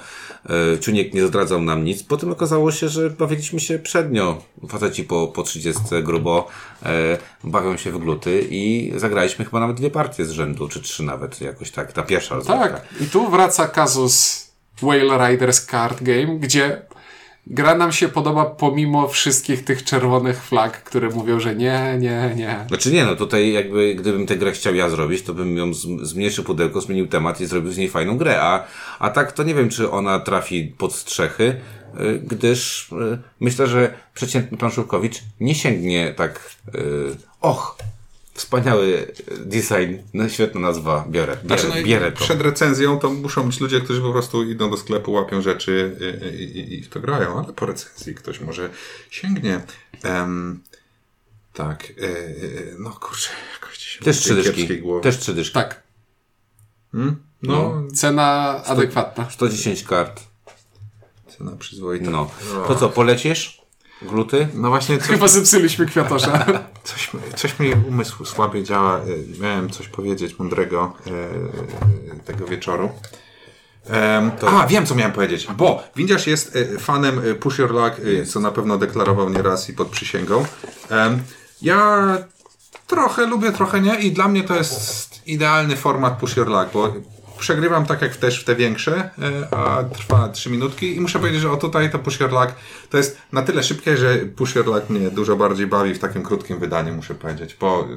E, 0.50 0.80
Ciuniek 0.80 1.14
nie 1.14 1.28
zdradzał 1.28 1.62
nam 1.62 1.84
nic. 1.86 2.04
Potem 2.04 2.32
okazało 2.32 2.72
się, 2.72 2.90
że 2.90 3.10
bawiliśmy 3.10 3.60
się 3.60 3.80
przednio. 3.80 4.42
Faceci 4.70 5.04
po, 5.04 5.28
po 5.28 5.44
30 5.44 5.82
grubo 6.04 6.48
e, 6.84 7.18
bawią 7.44 7.78
się 7.78 7.92
w 7.92 7.98
gluty 7.98 8.48
i 8.50 8.94
zagraliśmy 8.96 9.46
chyba 9.46 9.60
nawet 9.60 9.78
dwie 9.78 9.90
partie 9.90 10.26
z 10.26 10.32
rzędu, 10.32 10.68
czy 10.70 10.82
trzy 10.82 11.04
nawet, 11.04 11.42
jakoś 11.42 11.72
tak. 11.72 11.94
Ta 11.94 12.04
pierwsza 12.04 12.36
rozgrywka. 12.36 12.70
Tak, 12.70 12.86
i 13.02 13.06
tu 13.06 13.30
wraca 13.30 13.68
kazus 13.68 14.46
Whale 14.82 15.30
Riders 15.32 15.66
Card 15.66 16.04
Game, 16.04 16.40
gdzie 16.40 16.82
gra 17.48 17.76
nam 17.76 17.92
się 17.92 18.10
podoba 18.10 18.46
pomimo 18.46 19.08
wszystkich 19.08 19.64
tych 19.64 19.84
czerwonych 19.84 20.44
flag, 20.44 20.84
które 20.84 21.10
mówią, 21.10 21.40
że 21.40 21.56
nie, 21.56 21.98
nie, 22.00 22.34
nie. 22.36 22.66
Znaczy 22.68 22.92
nie, 22.92 23.06
no 23.06 23.16
tutaj 23.16 23.52
jakby 23.52 23.96
gdybym 23.96 24.26
tę 24.26 24.38
grę 24.38 24.52
chciał 24.52 24.76
ja 24.76 24.90
zrobić, 24.90 25.22
to 25.22 25.34
bym 25.34 25.58
ją 25.58 25.74
zmniejszył 26.02 26.44
pudełko, 26.44 26.82
zmienił 26.82 27.08
temat 27.08 27.42
i 27.42 27.46
zrobił 27.46 27.72
z 27.72 27.78
niej 27.78 27.90
fajną 27.90 28.18
grę, 28.18 28.42
a, 28.42 28.68
a 29.00 29.10
tak 29.10 29.32
to 29.32 29.44
nie 29.44 29.56
wiem, 29.56 29.70
czy 29.70 29.92
ona 29.92 30.20
trafi 30.20 30.64
pod 30.78 30.94
strzechy, 30.94 31.56
y, 32.00 32.20
gdyż 32.20 32.92
y, 32.92 33.20
myślę, 33.40 33.68
że 33.68 33.94
przeciętny 34.14 34.58
planszówkowicz 34.58 35.22
nie 35.40 35.56
sięgnie 35.56 36.14
tak, 36.18 36.56
y, 36.76 36.80
och, 37.42 37.78
wspaniały 38.36 39.14
design, 39.38 39.96
no, 40.14 40.30
świetna 40.30 40.62
nazwa, 40.62 41.06
biorę, 41.10 41.38
bierę, 41.44 41.62
Znaczy, 41.62 41.68
no 41.68 41.88
bierę 41.88 42.12
to. 42.12 42.24
Przed 42.24 42.42
recenzją 42.42 43.00
to 43.00 43.10
muszą 43.10 43.44
być 43.44 43.60
ludzie, 43.60 43.82
którzy 43.82 44.02
po 44.02 44.12
prostu 44.12 44.44
idą 44.44 44.70
do 44.70 44.78
sklepu, 44.78 45.12
łapią 45.12 45.42
rzeczy 45.42 45.98
i, 46.40 46.44
i, 46.44 46.74
i 46.74 46.84
w 46.84 46.90
to 46.90 47.00
grają, 47.00 47.44
ale 47.44 47.54
po 47.54 47.66
recenzji 47.66 48.16
ktoś 48.16 48.40
może 48.40 48.70
sięgnie. 49.10 49.62
Em, 50.04 50.64
tak, 51.54 51.84
e, 51.84 52.04
e, 52.04 52.26
no 52.80 52.90
kurczę, 52.90 53.30
jakoś 53.54 53.78
się 53.78 54.06
Też 54.06 54.20
trzy 54.20 54.36
dyszki, 54.36 54.68
też 55.02 55.20
trzy 55.20 55.34
dyszki. 55.34 55.54
Tak, 55.54 55.84
No, 57.42 57.84
cena 57.96 58.62
adekwatna. 58.66 59.30
110 59.32 59.84
kart. 59.84 60.24
cena 61.38 61.52
przyzwoita. 61.60 62.10
No. 62.10 62.32
To 62.68 62.76
co, 62.76 62.90
polecisz? 62.90 63.62
Gluty? 64.02 64.48
No 64.54 64.70
właśnie, 64.70 64.98
coś, 64.98 65.08
Chyba 65.08 65.28
zepsuliśmy 65.28 65.86
kwiatorza. 65.86 66.46
coś, 66.86 67.12
coś 67.36 67.60
mi 67.60 67.74
umysł 67.90 68.26
słabiej 68.26 68.64
działa. 68.64 68.98
E, 68.98 69.04
Miałem 69.42 69.70
coś 69.70 69.88
powiedzieć 69.88 70.40
mądrego 70.40 70.94
e, 71.08 72.24
tego 72.24 72.46
wieczoru. 72.46 72.90
Em, 73.90 74.32
A, 74.48 74.68
wiem 74.68 74.86
co 74.86 74.96
miałem 74.96 75.12
powiedzieć, 75.12 75.48
bo 75.58 75.84
Windiarz 75.96 76.28
jest 76.28 76.56
e, 76.56 76.80
fanem 76.80 77.20
e, 77.20 77.36
Push 77.36 77.58
Your 77.60 77.72
Luck, 77.72 78.00
e, 78.22 78.26
co 78.26 78.40
na 78.40 78.52
pewno 78.52 78.78
deklarował 78.78 79.30
nieraz 79.30 79.70
i 79.70 79.74
pod 79.74 79.88
przysięgą. 79.88 80.46
Ja 81.62 82.18
trochę 82.88 83.26
lubię, 83.26 83.52
trochę 83.52 83.82
nie 83.82 83.96
i 83.96 84.12
dla 84.12 84.28
mnie 84.28 84.44
to 84.44 84.56
jest 84.56 85.22
idealny 85.28 85.76
format 85.76 86.18
Push 86.18 86.38
Your 86.38 86.48
Luck, 86.48 86.74
bo 86.74 86.94
przegrywam 87.40 87.86
tak 87.86 88.02
jak 88.02 88.16
też 88.16 88.42
w 88.42 88.44
te 88.44 88.56
większe, 88.56 89.10
e, 89.22 89.54
a 89.54 89.84
trwa 89.84 90.30
3 90.30 90.50
minutki 90.50 90.96
i 90.96 91.02
muszę 91.02 91.20
powiedzieć, 91.20 91.42
że 91.42 91.52
o 91.52 91.58
tutaj 91.58 91.92
to 91.92 92.00
Push 92.00 92.20
Your 92.20 92.32
Luck 92.32 92.56
to 92.90 92.98
jest 92.98 93.18
na 93.32 93.42
tyle 93.42 93.64
szybkie, 93.64 93.98
że 93.98 94.16
Push 94.16 94.56
Your 94.56 94.66
Luck 94.66 94.90
mnie 94.90 95.12
dużo 95.12 95.36
bardziej 95.36 95.68
bawi 95.68 95.94
w 95.94 96.00
takim 96.00 96.24
krótkim 96.24 96.60
wydaniu, 96.60 96.94
muszę 96.94 97.16
powiedzieć, 97.16 97.58
bo 97.60 97.88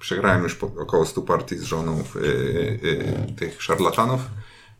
przegrałem 0.00 0.42
już 0.42 0.54
po, 0.54 0.66
około 0.66 1.06
100 1.06 1.22
partii 1.22 1.56
z 1.56 1.62
żoną 1.62 2.02
w, 2.02 2.16
y, 2.16 2.20
y, 2.20 3.34
tych 3.36 3.62
szarlatanów. 3.62 4.20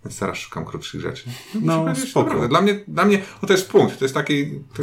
Więc 0.04 0.18
teraz 0.18 0.38
szukam 0.38 0.64
krótszych 0.64 1.00
rzeczy. 1.00 1.30
No, 1.62 1.84
powiedzieć, 1.84 2.10
spoko. 2.10 2.48
Dla 2.48 2.60
mnie, 2.60 2.80
dla 2.88 3.04
mnie 3.04 3.22
no 3.42 3.48
to 3.48 3.54
jest 3.54 3.68
punkt. 3.68 3.98
To 3.98 4.04
jest 4.04 4.14
taki 4.14 4.50
to 4.74 4.82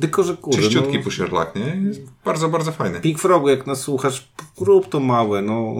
Tylko, 0.00 0.22
że 0.22 0.36
kurde, 0.36 0.62
czyściutki 0.62 0.98
no, 1.18 1.24
luck, 1.38 1.54
nie? 1.54 1.88
Jest 1.88 2.00
bardzo, 2.24 2.48
bardzo 2.48 2.72
fajny. 2.72 3.00
Pink 3.00 3.18
Frogu, 3.18 3.48
jak 3.48 3.66
nas 3.66 3.80
słuchasz, 3.80 4.32
rób 4.60 4.88
to 4.88 5.00
małe, 5.00 5.42
no. 5.42 5.74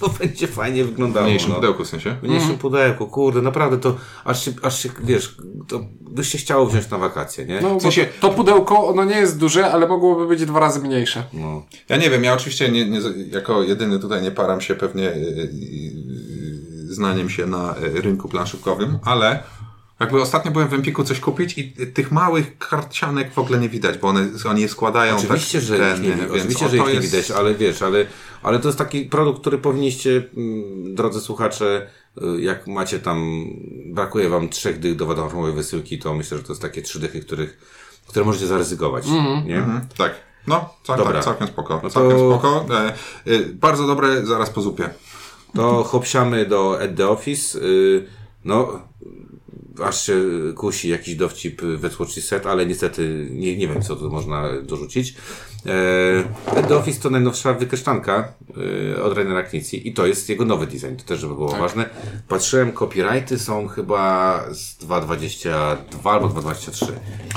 To 0.00 0.08
będzie 0.18 0.46
fajnie 0.46 0.84
wyglądało. 0.84 1.26
W 1.26 1.28
mniejszym 1.28 1.48
no. 1.50 1.54
pudełku 1.54 1.84
w 1.84 1.88
sensie. 1.88 2.16
W 2.22 2.22
mniejszym 2.22 2.58
pudełku, 2.58 3.06
kurde, 3.06 3.42
naprawdę 3.42 3.78
to 3.78 3.96
aż 4.24 4.44
się, 4.44 4.52
aż 4.62 4.82
się 4.82 4.88
wiesz, 5.04 5.36
to 5.68 5.80
byś 6.00 6.28
się 6.28 6.38
chciało 6.38 6.66
wziąć 6.66 6.90
na 6.90 6.98
wakacje, 6.98 7.44
nie? 7.46 7.60
No, 7.60 7.78
W 7.78 7.82
sensie- 7.82 8.06
bo 8.22 8.28
to 8.28 8.34
pudełko, 8.34 8.88
ono 8.88 9.04
nie 9.04 9.16
jest 9.16 9.38
duże, 9.38 9.72
ale 9.72 9.88
mogłoby 9.88 10.26
być 10.26 10.44
dwa 10.46 10.60
razy 10.60 10.80
mniejsze. 10.80 11.24
No. 11.32 11.62
Ja 11.88 11.96
nie 11.96 12.10
wiem, 12.10 12.24
ja 12.24 12.34
oczywiście 12.34 12.68
nie, 12.68 12.90
nie, 12.90 13.00
jako 13.30 13.62
jedyny 13.62 13.98
tutaj 13.98 14.22
nie 14.22 14.30
param 14.30 14.60
się 14.60 14.74
pewnie 14.74 15.10
y, 15.10 15.16
y, 15.16 15.50
y, 16.90 16.94
znaniem 16.94 17.30
się 17.30 17.46
na 17.46 17.74
y, 17.96 18.00
rynku 18.00 18.28
planszówkowym, 18.28 18.98
ale 19.04 19.42
jakby 20.00 20.22
ostatnio 20.22 20.50
byłem 20.50 20.68
w 20.68 20.74
Empiku 20.74 21.04
coś 21.04 21.20
kupić 21.20 21.58
i 21.58 21.72
tych 21.72 22.12
małych 22.12 22.58
karcianek 22.58 23.32
w 23.32 23.38
ogóle 23.38 23.58
nie 23.58 23.68
widać, 23.68 23.98
bo 23.98 24.08
one, 24.08 24.28
oni 24.50 24.62
je 24.62 24.68
składają 24.68 25.16
Oczywiście, 25.16 25.58
tak 25.58 25.66
że 25.68 25.78
ten, 25.78 26.04
ich 26.04 26.10
nie, 26.10 26.16
więc 26.16 26.32
oczywiście, 26.32 26.68
że 26.68 26.76
ich 26.76 26.86
nie 26.86 26.92
jest- 26.92 27.06
widać, 27.10 27.30
ale 27.30 27.54
wiesz, 27.54 27.82
ale, 27.82 28.06
ale 28.42 28.58
to 28.58 28.68
jest 28.68 28.78
taki 28.78 29.04
produkt, 29.04 29.40
który 29.40 29.58
powinniście, 29.58 30.22
mm, 30.36 30.94
drodzy 30.94 31.20
słuchacze, 31.20 31.86
y, 32.36 32.40
jak 32.40 32.66
macie 32.66 32.98
tam, 32.98 33.44
brakuje 33.86 34.28
wam 34.28 34.48
trzech 34.48 34.78
dych 34.80 34.96
do 34.96 35.06
wiadomościowej 35.06 35.52
wysyłki, 35.52 35.98
to 35.98 36.14
myślę, 36.14 36.36
że 36.38 36.42
to 36.44 36.52
jest 36.52 36.62
takie 36.62 36.82
trzy 36.82 37.00
dychy, 37.00 37.20
których, 37.20 37.58
które 38.08 38.24
możecie 38.24 38.46
zaryzykować, 38.46 39.06
nie? 39.46 39.58
Mhm, 39.58 39.80
tak. 39.96 40.14
No, 40.46 40.74
cał, 40.84 40.96
Dobra. 40.96 41.12
tak, 41.14 41.24
całkiem 41.24 41.46
spoko. 41.48 41.74
No 41.74 41.80
to- 41.80 41.90
Całkiem 41.90 42.18
spoko. 42.18 42.66
E, 42.70 42.92
y, 43.32 43.44
bardzo 43.54 43.86
dobre, 43.86 44.26
zaraz 44.26 44.50
po 44.50 44.60
zupie. 44.60 44.90
To 45.54 45.84
hopsiamy 45.84 46.46
do 46.46 46.80
At 46.82 46.96
The 46.96 47.08
Office. 47.08 47.58
y, 47.58 48.06
No, 48.44 48.80
aż 49.84 50.06
się 50.06 50.14
kusi 50.56 50.88
jakiś 50.88 51.14
dowcip 51.14 51.62
Wetwatch 51.62 52.12
Set, 52.12 52.46
ale 52.46 52.66
niestety 52.66 53.28
nie, 53.30 53.56
nie 53.56 53.68
wiem, 53.68 53.82
co 53.82 53.96
tu 53.96 54.10
można 54.10 54.62
dorzucić. 54.62 55.14
E, 55.66 56.62
The 56.68 56.76
Office 56.76 57.00
to 57.00 57.10
najnowsza 57.10 57.54
wykreślanka 57.54 58.32
y, 58.96 59.02
od 59.02 59.16
Rainera 59.16 59.42
Knizzi 59.42 59.88
i 59.88 59.94
to 59.94 60.06
jest 60.06 60.28
jego 60.28 60.44
nowy 60.44 60.66
design, 60.66 60.96
to 60.96 61.04
też 61.04 61.20
żeby 61.20 61.34
było 61.34 61.48
ważne. 61.48 61.90
Patrzyłem, 62.28 62.72
copyrighty 62.72 63.38
są 63.38 63.68
chyba 63.68 64.44
z 64.52 64.78
2.22 64.78 65.76
albo 66.04 66.28
2.23, 66.28 66.86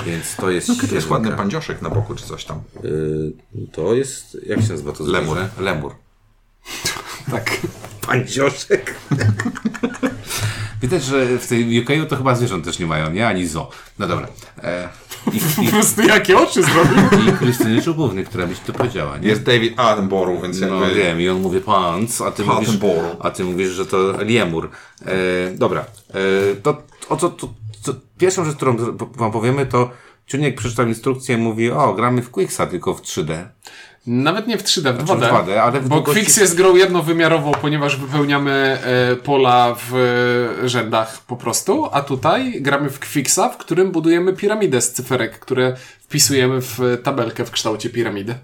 więc 0.06 0.36
to 0.36 0.50
jest 0.50 0.70
To 0.88 0.94
jest 0.94 1.10
ładny 1.10 1.32
pandzioszek 1.32 1.82
na 1.82 1.90
boku, 1.90 2.14
czy 2.14 2.26
coś 2.26 2.44
tam. 2.44 2.60
Y, 2.84 3.32
To 3.72 3.94
jest, 3.94 4.38
jak 4.46 4.62
się 4.62 4.68
nazywa 4.68 4.92
to 4.92 5.04
Lemur. 5.04 5.38
Lemur. 5.60 5.94
Tak. 7.30 7.56
Pandzioszek. 8.06 8.94
Widać, 10.82 11.04
że 11.04 11.38
w 11.38 11.46
tej 11.46 11.80
UK 11.82 11.88
to 12.08 12.16
chyba 12.16 12.34
zwierząt 12.34 12.64
też 12.64 12.78
nie 12.78 12.86
mają, 12.86 13.10
nie? 13.10 13.28
Ani 13.28 13.46
zo. 13.46 13.70
No 13.98 14.06
dobra. 14.08 14.28
E, 14.62 14.88
i, 15.32 15.40
Po 15.64 15.70
prostu 15.70 16.02
jakie 16.02 16.38
oczy 16.38 16.62
zrobił. 16.62 17.24
i, 17.24 17.28
I 17.28 17.32
Krystyny 17.32 17.82
Czubówny, 17.82 18.24
która 18.24 18.46
mi 18.46 18.54
to 18.56 18.72
powiedziała, 18.72 19.18
nie? 19.18 19.28
Jest 19.28 19.42
David 19.42 19.80
Attenborough, 19.80 20.42
więc 20.42 20.60
No 20.60 20.80
jakby... 20.80 20.94
wiem, 21.00 21.20
i 21.20 21.28
on 21.28 21.40
mówi 21.40 21.60
pants, 21.60 22.20
a 22.20 22.30
ty 22.30 22.44
mówisz, 22.44 22.68
Attenborough. 22.68 23.16
a 23.20 23.30
ty 23.30 23.44
mówisz, 23.44 23.68
że 23.68 23.86
to 23.86 23.96
lemur. 24.28 24.70
E, 25.06 25.14
dobra. 25.54 25.84
E, 26.10 26.54
to, 26.62 26.82
o 27.08 27.16
co, 27.16 27.30
to, 27.30 27.48
to, 27.84 27.94
pierwszą 28.18 28.44
rzecz, 28.44 28.56
którą 28.56 28.76
wam 29.14 29.32
powiemy, 29.32 29.66
to 29.66 29.90
Ciuniek 30.26 30.56
przeczytał 30.56 30.86
instrukcję, 30.88 31.36
mówi, 31.36 31.70
o, 31.70 31.92
gramy 31.94 32.22
w 32.22 32.30
Quicksa, 32.30 32.66
tylko 32.66 32.94
w 32.94 33.02
3D. 33.02 33.44
Nawet 34.06 34.46
nie 34.46 34.58
w 34.58 34.62
3D, 34.64 34.92
w 34.92 35.04
2D. 35.04 35.16
w 35.16 35.20
2D, 35.20 35.52
ale 35.56 35.80
w 35.80 35.88
Bo 35.88 35.96
długości- 35.96 36.20
Quicks 36.20 36.36
jest 36.36 36.56
grą 36.56 36.76
jednowymiarową, 36.76 37.52
ponieważ 37.52 37.96
wypełniamy 37.96 38.78
e, 39.12 39.16
pola 39.16 39.74
w 39.90 39.94
e, 40.64 40.68
rzędach 40.68 41.18
po 41.26 41.36
prostu, 41.36 41.88
a 41.92 42.02
tutaj 42.02 42.62
gramy 42.62 42.90
w 42.90 43.00
Quicksa, 43.12 43.48
w 43.48 43.56
którym 43.56 43.90
budujemy 43.90 44.32
piramidę 44.32 44.80
z 44.80 44.92
cyferek, 44.92 45.38
które 45.38 45.76
wpisujemy 46.16 46.60
w 46.60 46.78
tabelkę 47.02 47.44
w 47.44 47.50
kształcie 47.50 47.90
piramidy. 47.90 48.34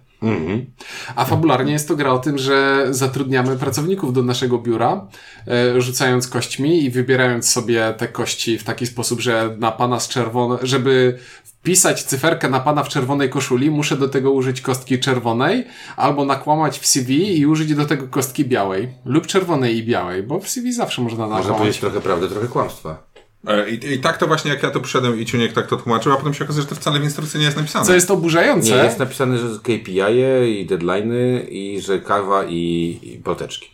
A 1.17 1.25
fabularnie 1.25 1.73
jest 1.73 1.89
to 1.89 1.97
gra 1.97 2.13
o 2.13 2.19
tym, 2.19 2.39
że 2.39 2.87
zatrudniamy 2.91 3.57
pracowników 3.57 4.13
do 4.13 4.23
naszego 4.23 4.59
biura, 4.59 5.07
e, 5.47 5.81
rzucając 5.81 6.29
kośćmi 6.29 6.85
i 6.85 6.91
wybierając 6.91 7.51
sobie 7.51 7.95
te 7.99 8.09
kości 8.09 8.59
w 8.59 8.65
taki 8.65 8.87
sposób, 8.87 9.21
że 9.21 9.57
na 9.59 9.73
pana 9.73 10.01
z 10.01 10.09
czerwonej, 10.09 10.59
żeby 10.63 11.19
wpisać 11.45 12.03
cyferkę 12.03 12.49
na 12.49 12.61
pana 12.61 12.83
w 12.83 12.89
czerwonej 12.89 13.31
koszuli, 13.31 13.71
muszę 13.71 13.97
do 13.97 14.09
tego 14.09 14.33
użyć 14.33 14.61
kostki 14.61 14.99
czerwonej, 14.99 15.65
albo 15.97 16.25
nakłamać 16.25 16.79
w 16.79 16.87
CV 16.87 17.39
i 17.39 17.47
użyć 17.47 17.75
do 17.75 17.85
tego 17.87 18.09
kostki 18.09 18.45
białej, 18.45 18.89
lub 19.05 19.27
czerwonej 19.27 19.77
i 19.77 19.83
białej, 19.85 20.23
bo 20.23 20.41
w 20.41 20.49
CV 20.49 20.73
zawsze 20.73 21.03
można 21.03 21.19
Można 21.19 21.37
nakłamać. 21.37 21.59
powiedzieć 21.59 21.81
trochę 21.81 22.01
prawdy, 22.01 22.29
trochę 22.29 22.47
kłamstwa. 22.49 23.09
E, 23.47 23.71
I, 23.71 23.93
I 23.93 23.99
tak 23.99 24.19
to 24.19 24.27
właśnie, 24.27 24.51
jak 24.51 24.63
ja 24.63 24.71
to 24.71 24.81
przyszedłem 24.81 25.21
i 25.21 25.27
Ciuniek 25.27 25.53
tak 25.53 25.67
to 25.67 25.77
tłumaczył, 25.77 26.13
a 26.13 26.17
potem 26.17 26.35
się 26.35 26.45
okazuje, 26.45 26.63
że 26.63 26.69
to 26.69 26.75
wcale 26.75 27.01
w 27.01 27.05
instrukcji 27.05 27.39
nie 27.39 27.45
jest 27.47 27.57
napisane. 27.57 27.87
Co 27.87 27.95
jest 27.95 28.11
oburzające. 28.11 28.71
Nie, 28.71 28.77
jest 28.77 28.99
napisane, 28.99 29.39
że 29.39 29.45
KPI 29.63 30.01
-e 30.01 30.47
i 30.47 30.67
deadline'y 30.67 31.49
i 31.49 31.81
że 31.81 31.99
kawa 31.99 32.45
i, 32.45 32.99
i 33.03 33.19
ploteczki. 33.25 33.71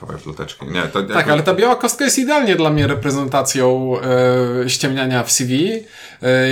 Kawałek 0.00 0.22
ploteczki. 0.22 0.66
Nie, 0.66 0.82
to 0.82 1.02
Tak, 1.02 1.08
jakby- 1.10 1.32
ale 1.32 1.42
ta 1.42 1.54
biała 1.54 1.76
kostka 1.76 2.04
jest 2.04 2.18
idealnie 2.18 2.56
dla 2.56 2.70
mnie 2.70 2.86
reprezentacją 2.86 3.94
e, 4.00 4.70
ściemniania 4.70 5.22
w 5.22 5.30
CV, 5.32 5.72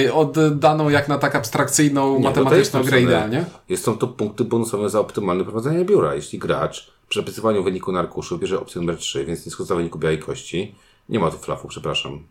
e, 0.07 0.15
oddaną 0.15 0.89
jak 0.89 1.09
na 1.09 1.19
tak 1.19 1.37
abstrakcyjną, 1.37 2.13
Nie, 2.13 2.25
no 2.25 2.29
matematyczną 2.29 2.83
grę 2.83 3.01
idealnie. 3.01 3.45
Jest 3.69 3.85
są 3.85 3.99
to 3.99 4.07
punkty 4.07 4.45
bonusowe 4.45 4.91
za 4.91 5.01
optymalne 5.01 5.45
prowadzenie 5.45 5.85
biura. 5.85 6.15
Jeśli 6.15 6.39
gracz 6.39 6.91
przy 7.09 7.23
przepisywaniu 7.23 7.63
wyniku 7.63 7.93
na 7.93 7.99
arkuszu 7.99 8.39
bierze 8.39 8.61
opcję 8.61 8.81
numer 8.81 8.97
3, 8.97 9.25
więc 9.25 9.47
nie 9.47 9.53
skorzysta 9.53 9.75
wyniku 9.75 9.99
białej 9.99 10.19
kości. 10.19 10.75
Nie 11.09 11.19
ma 11.19 11.31
tu 11.31 11.39
flafu, 11.39 11.69
przepraszam. 11.69 12.23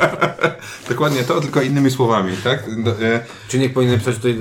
Dokładnie 0.90 1.22
to, 1.24 1.40
tylko 1.40 1.62
innymi 1.62 1.90
słowami, 1.90 2.32
tak? 2.44 2.64
E, 3.02 3.20
Czyli 3.48 3.62
niech 3.62 3.72
powinien 3.72 3.98
pisać 3.98 4.14
tutaj, 4.16 4.38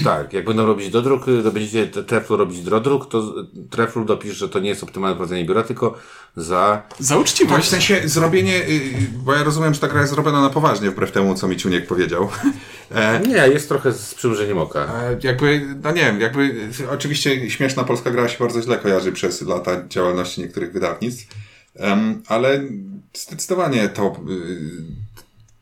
e, 0.00 0.02
tak, 0.04 0.32
jak 0.32 0.44
będą 0.44 0.66
robić 0.66 0.90
dodruk, 0.90 1.22
e, 1.28 1.42
to 1.42 1.50
będziecie 1.52 1.86
treflu 1.86 2.36
robić 2.36 2.60
dodruk, 2.62 3.08
to 3.10 3.34
treflu 3.70 4.04
dopisz, 4.04 4.36
że 4.36 4.48
to 4.48 4.58
nie 4.60 4.68
jest 4.68 4.82
optymalne 4.82 5.16
prowadzenie 5.16 5.44
biura, 5.44 5.62
tylko 5.62 5.98
za... 6.36 6.82
Za 6.98 7.14
Tak, 7.14 7.18
w 7.18 7.26
uczciwość. 7.26 7.68
sensie 7.68 8.08
zrobienie, 8.08 8.56
y, 8.68 8.80
bo 9.24 9.32
ja 9.34 9.44
rozumiem, 9.44 9.74
że 9.74 9.80
ta 9.80 9.88
gra 9.88 10.00
jest 10.00 10.12
zrobiona 10.12 10.40
na 10.40 10.50
poważnie, 10.50 10.90
wbrew 10.90 11.12
temu, 11.12 11.34
co 11.34 11.48
mi 11.48 11.56
Ciuniek 11.56 11.86
powiedział. 11.86 12.28
E, 12.94 13.20
Nie, 13.20 13.34
jest 13.48 13.68
trochę 13.68 13.92
z 13.92 14.14
przymrużeniem 14.14 14.58
oka. 14.58 14.80
e, 14.80 15.18
jakby, 15.22 15.66
no 15.82 15.90
nie 15.92 16.00
wiem, 16.04 16.20
jakby 16.20 16.42
y, 16.80 16.90
oczywiście 16.90 17.50
śmieszna 17.50 17.84
polska 17.84 18.10
gra 18.10 18.28
się 18.28 18.38
bardzo 18.38 18.62
źle 18.62 18.78
kojarzy 18.78 19.12
przez 19.12 19.42
lata 19.42 19.88
działalności 19.88 20.40
niektórych 20.40 20.72
wydawnictw, 20.72 21.34
ale 22.28 22.60
zdecydowanie 23.14 23.88
to, 23.88 24.16
y, 24.30 25.09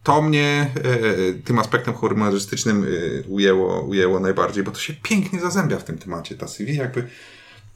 to 0.03 0.23
mnie 0.23 0.71
e, 0.85 1.35
tym 1.45 1.59
aspektem 1.59 1.95
humorystycznym 1.95 2.85
y, 2.85 3.25
ujęło, 3.29 3.81
ujęło 3.81 4.21
najbardziej, 4.21 4.65
bo 4.65 4.71
to 4.71 4.79
się 4.81 4.95
pięknie 5.03 5.41
zazębia 5.41 5.79
w 5.79 5.85
tym 5.85 5.99
temacie. 5.99 6.35
Ta 6.35 6.49
CV 6.49 6.75
jakby, 6.77 7.09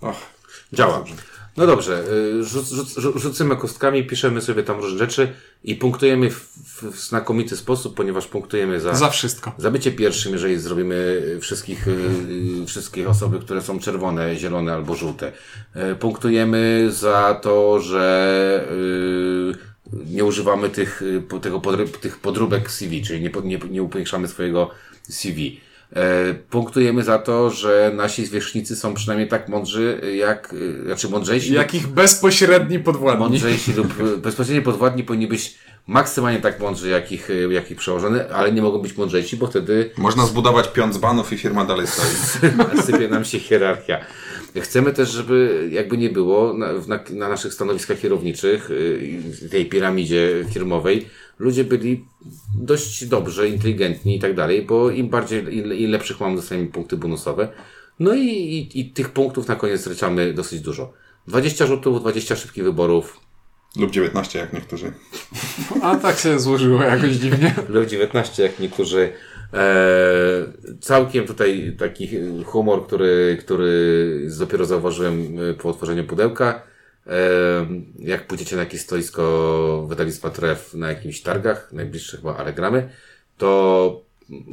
och, 0.00 0.16
Działa. 0.72 0.98
dobrze. 0.98 1.14
No 1.56 1.66
dobrze, 1.66 2.04
y, 2.40 2.44
rzuc, 2.44 2.68
rzuc, 2.70 2.94
rzu- 2.98 3.18
rzucymy 3.18 3.56
kostkami, 3.56 4.06
piszemy 4.06 4.40
sobie 4.40 4.62
tam 4.62 4.76
różne 4.80 4.98
rzeczy 4.98 5.32
i 5.64 5.74
punktujemy 5.74 6.30
w, 6.30 6.48
w 6.82 7.00
znkomity 7.00 7.56
sposób, 7.56 7.94
ponieważ 7.96 8.26
punktujemy 8.26 8.80
za, 8.80 8.94
Za 8.94 9.11
wszystko. 9.11 9.52
za 9.58 9.70
bycie 9.70 9.92
pierwszym, 9.92 10.32
jeżeli 10.32 10.58
zrobimy 10.58 11.22
wszystkich, 11.40 11.88
y, 11.88 12.66
wszystkie 12.66 13.08
osoby, 13.08 13.38
które 13.38 13.62
są 13.62 13.78
czerwone, 13.78 14.37
zielone 14.37 14.72
albo 14.74 14.94
żółte. 14.94 15.32
Punktujemy 16.00 16.88
za 16.92 17.35
to, 17.42 17.80
że 17.80 18.68
nie 19.92 20.24
używamy 20.24 20.70
tych, 20.70 21.02
y, 21.02 21.40
tego 21.40 21.62
tych 22.00 22.18
podróbek 22.18 22.70
CV, 22.70 23.02
czyli 23.02 23.20
nie, 23.20 23.30
nie, 23.44 23.58
nie 23.70 23.82
upiększamy 23.82 24.28
swojego 24.28 24.70
CV. 25.08 25.60
E, 25.96 26.34
punktujemy 26.34 27.02
za 27.02 27.18
to, 27.18 27.50
że 27.50 27.92
nasi 27.94 28.26
zwierzchnicy 28.26 28.76
są 28.76 28.94
przynajmniej 28.94 29.28
tak 29.28 29.48
mądrzy, 29.48 30.00
jak, 30.16 30.52
y, 30.52 30.82
znaczy 30.84 31.08
mądrzejsi. 31.08 31.54
Jakich 31.54 31.86
bezpośredni 31.86 32.78
podwładni. 32.78 33.20
Mądrzejsi 33.20 33.72
lub 33.72 33.94
bezpośrednio 34.24 34.62
podwładni 34.62 35.04
powinni 35.04 35.26
być 35.26 35.58
maksymalnie 35.86 36.40
tak 36.40 36.60
mądrzy, 36.60 36.88
jak 36.88 37.12
ich, 37.12 37.30
y, 37.30 37.48
jak 37.52 37.70
ich 37.70 37.78
przełożony, 37.78 38.34
ale 38.34 38.52
nie 38.52 38.62
mogą 38.62 38.78
być 38.78 38.96
mądrzejsi, 38.96 39.36
bo 39.36 39.46
wtedy 39.46 39.90
Można 39.98 40.26
zbudować 40.26 40.68
piąt 40.68 40.94
z 40.94 40.98
banów 40.98 41.32
i 41.32 41.38
firma 41.38 41.64
dalej 41.64 41.86
stoi. 41.86 42.42
sypie 42.86 43.08
nam 43.08 43.24
się 43.24 43.38
hierarchia. 43.38 44.00
Chcemy 44.60 44.92
też, 44.92 45.10
żeby 45.10 45.68
jakby 45.72 45.98
nie 45.98 46.10
było 46.10 46.52
na, 46.52 46.72
na, 46.72 47.00
na 47.10 47.28
naszych 47.28 47.54
stanowiskach 47.54 48.00
kierowniczych, 48.00 48.70
y, 48.70 49.48
tej 49.50 49.66
piramidzie 49.66 50.44
firmowej, 50.52 51.06
ludzie 51.38 51.64
byli 51.64 52.04
dość 52.58 53.04
dobrze, 53.04 53.48
inteligentni 53.48 54.16
i 54.16 54.20
tak 54.20 54.34
dalej, 54.34 54.62
bo 54.62 54.90
im 54.90 55.08
bardziej, 55.08 55.58
im, 55.58 55.90
lepszych 55.90 56.20
mamy, 56.20 56.36
dostajemy 56.36 56.66
punkty 56.66 56.96
bonusowe. 56.96 57.48
No 57.98 58.14
i, 58.14 58.26
i, 58.26 58.80
i 58.80 58.90
tych 58.90 59.08
punktów 59.08 59.48
na 59.48 59.56
koniec 59.56 59.80
zryczamy 59.80 60.34
dosyć 60.34 60.60
dużo. 60.60 60.92
20 61.28 61.66
rzutów, 61.66 62.00
20 62.00 62.36
szybkich 62.36 62.64
wyborów, 62.64 63.20
Lub 63.76 63.90
19, 63.90 64.38
jak 64.38 64.52
niektórzy. 64.52 64.92
A 65.82 65.96
tak 65.96 66.18
się 66.18 66.40
złożyło 66.40 66.82
jakoś 66.82 67.10
dziwnie. 67.10 67.54
lub 67.68 67.86
19, 67.86 68.42
jak 68.42 68.58
niektórzy. 68.58 69.12
E, 69.54 70.52
całkiem 70.80 71.26
tutaj 71.26 71.76
taki 71.78 72.08
humor, 72.44 72.86
który, 72.86 73.38
który 73.40 74.28
dopiero 74.38 74.64
zauważyłem 74.64 75.36
e, 75.50 75.54
po 75.54 75.68
otworzeniu 75.68 76.04
pudełka. 76.04 76.62
E, 77.06 77.12
jak 77.98 78.26
pójdziecie 78.26 78.56
na 78.56 78.62
jakieś 78.62 78.80
stoisko 78.80 79.86
wydawnictwa 79.88 80.30
Tref 80.30 80.74
na 80.74 80.88
jakimś 80.88 81.20
targach, 81.22 81.72
najbliższe 81.72 82.16
chyba 82.16 82.36
Alegramy, 82.36 82.88
to 83.38 84.02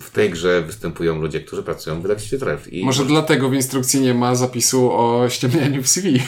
w 0.01 0.09
tej 0.09 0.29
grze 0.29 0.61
występują 0.61 1.21
ludzie, 1.21 1.39
którzy 1.39 1.63
pracują 1.63 1.99
w 1.99 2.01
wydawnictwie 2.01 2.37
Tref. 2.37 2.73
I 2.73 2.85
Może 2.85 3.05
dlatego 3.05 3.49
w 3.49 3.53
instrukcji 3.53 4.01
nie 4.01 4.13
ma 4.13 4.35
zapisu 4.35 4.91
o 4.91 5.29
ściemnianiu 5.29 5.83
w 5.83 5.87
CV. 5.87 6.19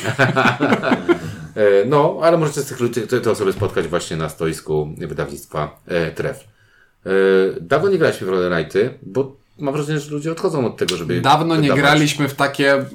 No, 1.85 2.19
ale 2.21 2.37
możecie 2.37 2.61
z 2.61 2.65
tych 2.65 2.79
ludzi, 2.79 3.01
te, 3.01 3.31
osoby 3.31 3.53
spotkać 3.53 3.87
właśnie 3.87 4.17
na 4.17 4.29
stoisku 4.29 4.95
wydawnictwa 4.97 5.79
Tref. 6.15 6.51
E, 7.05 7.09
dawno 7.61 7.89
nie 7.89 7.97
graliśmy 7.97 8.27
w 8.27 8.29
Roller 8.29 8.51
Knighty, 8.51 8.89
bo 9.03 9.35
mam 9.59 9.73
wrażenie, 9.73 9.99
że 9.99 10.11
ludzie 10.11 10.31
odchodzą 10.31 10.65
od 10.65 10.77
tego, 10.77 10.97
żeby. 10.97 11.21
Dawno 11.21 11.55
nie 11.55 11.61
wydawać. 11.61 11.81
graliśmy 11.81 12.27
w 12.29 12.35
takie 12.35 12.85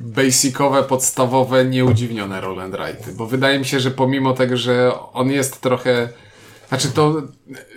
basicowe, 0.00 0.82
podstawowe, 0.82 1.64
nieudziwnione 1.64 2.40
roll 2.40 2.60
and 2.60 2.76
bo 3.16 3.26
wydaje 3.26 3.58
mi 3.58 3.64
się, 3.64 3.80
że 3.80 3.90
pomimo 3.90 4.32
tego, 4.32 4.56
że 4.56 4.92
on 5.12 5.30
jest 5.30 5.60
trochę 5.60 6.08
znaczy 6.68 6.88
to 6.88 7.22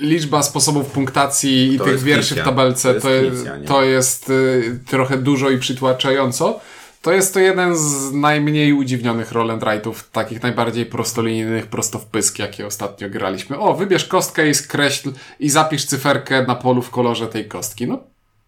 liczba 0.01 0.43
sposobów 0.43 0.91
punktacji 0.91 1.73
i 1.73 1.77
To 1.77 1.83
tych 1.83 2.03
wierszy 2.03 2.35
w 2.35 2.43
tabelce 2.43 2.93
To 2.93 3.01
to, 3.01 3.09
jest 3.09 3.45
nie? 3.61 3.67
to 3.67 3.83
jest 3.83 4.29
y, 4.29 4.79
trochę 4.88 5.17
dużo 5.17 5.49
i 5.49 5.57
przytłaczająco. 5.57 6.59
To 7.06 7.13
jest 7.13 7.34
to 7.34 7.39
jeden 7.39 7.78
z 7.78 8.12
najmniej 8.12 8.74
udziwnionych 8.74 9.32
roll 9.32 9.52
and 9.52 9.63
write'ów, 9.63 9.94
takich 10.12 10.44
najbardziej 10.44 10.86
prostolinijnych, 10.86 11.68
prosto 11.68 12.00
w 12.00 12.06
pysk, 12.06 12.39
jakie 12.39 12.68
ostatnio 12.68 13.10
graliśmy. 13.10 13.60
O, 13.60 13.74
wybierz 13.74 14.06
kostkę 14.06 14.50
i 14.50 14.56
skreśl 14.56 15.12
i 15.39 15.50
zapisz 15.50 15.86
cyferkę 15.86 16.46
na 16.46 16.56
polu 16.56 16.82
w 16.82 16.89
kolorze 16.89 17.28
tej 17.28 17.48
kostki. 17.48 17.88
No, 17.88 18.00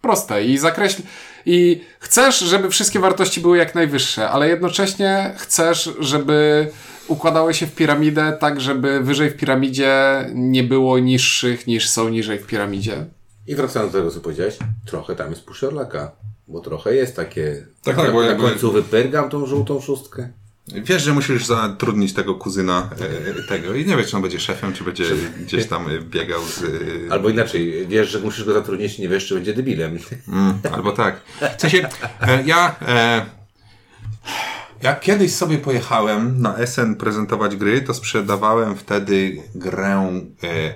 proste 0.02 0.46
i 0.46 0.58
zakreśl. 0.58 1.02
I 1.46 1.82
chcesz, 2.00 2.40
żeby 2.40 2.70
wszystkie 2.70 3.00
wartości 3.00 3.42
były 3.42 3.58
jak 3.58 3.76
najwyższe, 3.76 4.30
ale 4.30 4.50
jednocześnie 4.50 5.34
chcesz, 5.38 5.90
żeby 6.00 6.68
układały 7.08 7.54
się 7.54 7.68
w 7.68 7.76
piramidę 7.76 8.38
tak, 8.40 8.62
żeby 8.62 9.00
wyżej 9.00 9.30
w 9.30 9.38
piramidzie 9.38 10.26
nie 10.34 10.64
było 10.64 11.00
niższych 11.00 11.68
niż 11.68 11.90
są 11.90 12.10
niżej 12.10 12.40
w 12.40 12.48
piramidzie. 12.48 13.06
I 13.48 13.56
wracając 13.56 13.92
do 13.92 14.00
tego, 14.00 14.12
co 14.12 14.20
powiedziałeś, 14.20 14.58
trochę 14.86 15.16
tam 15.16 15.30
jest 15.30 15.46
pusherlaka, 15.46 16.12
bo 16.48 16.60
trochę 16.60 16.96
jest 16.96 17.16
takie. 17.16 17.66
Tak, 17.84 17.96
tak, 17.96 18.12
bo 18.12 18.22
na 18.22 18.28
jakby- 18.28 18.44
końcu 18.44 18.72
wypyrgam 18.72 19.30
tą 19.30 19.46
żółtą 19.46 19.82
szóstkę. 19.82 20.30
Wiesz, 20.84 21.04
że 21.04 21.14
musisz 21.14 21.46
zatrudnić 21.46 22.14
tego 22.14 22.36
kuzyna 22.36 22.90
e, 23.40 23.44
tego 23.44 23.74
i 23.76 23.86
nie 23.86 23.98
wiesz, 23.98 24.10
czy 24.10 24.16
on 24.16 24.22
będzie 24.22 24.40
szefem, 24.40 24.74
czy 24.74 24.84
będzie 24.84 25.04
gdzieś 25.42 25.66
tam 25.68 25.86
biegał 26.02 26.42
z... 26.44 26.64
e, 26.64 27.12
Albo 27.14 27.30
inaczej, 27.30 27.88
wiesz, 27.88 28.10
że 28.10 28.20
musisz 28.20 28.46
go 28.46 28.54
zatrudnić, 28.54 28.98
nie 29.00 29.10
wiesz, 29.10 29.28
czy 29.28 29.36
będzie 29.36 29.54
debilem. 29.54 29.98
Mm, 30.28 30.60
albo 30.72 30.92
tak. 30.92 31.22
W 31.58 31.62
sensie, 31.62 31.90
e, 32.22 32.44
ja... 32.46 32.76
E, 32.88 33.26
ja 34.82 34.96
kiedyś 34.96 35.34
sobie 35.34 35.58
pojechałem 35.58 36.42
na 36.42 36.58
SN 36.68 36.96
prezentować 36.96 37.56
gry, 37.56 37.82
to 37.82 37.94
sprzedawałem 37.94 38.76
wtedy 38.76 39.38
grę 39.56 40.22
e, 40.44 40.76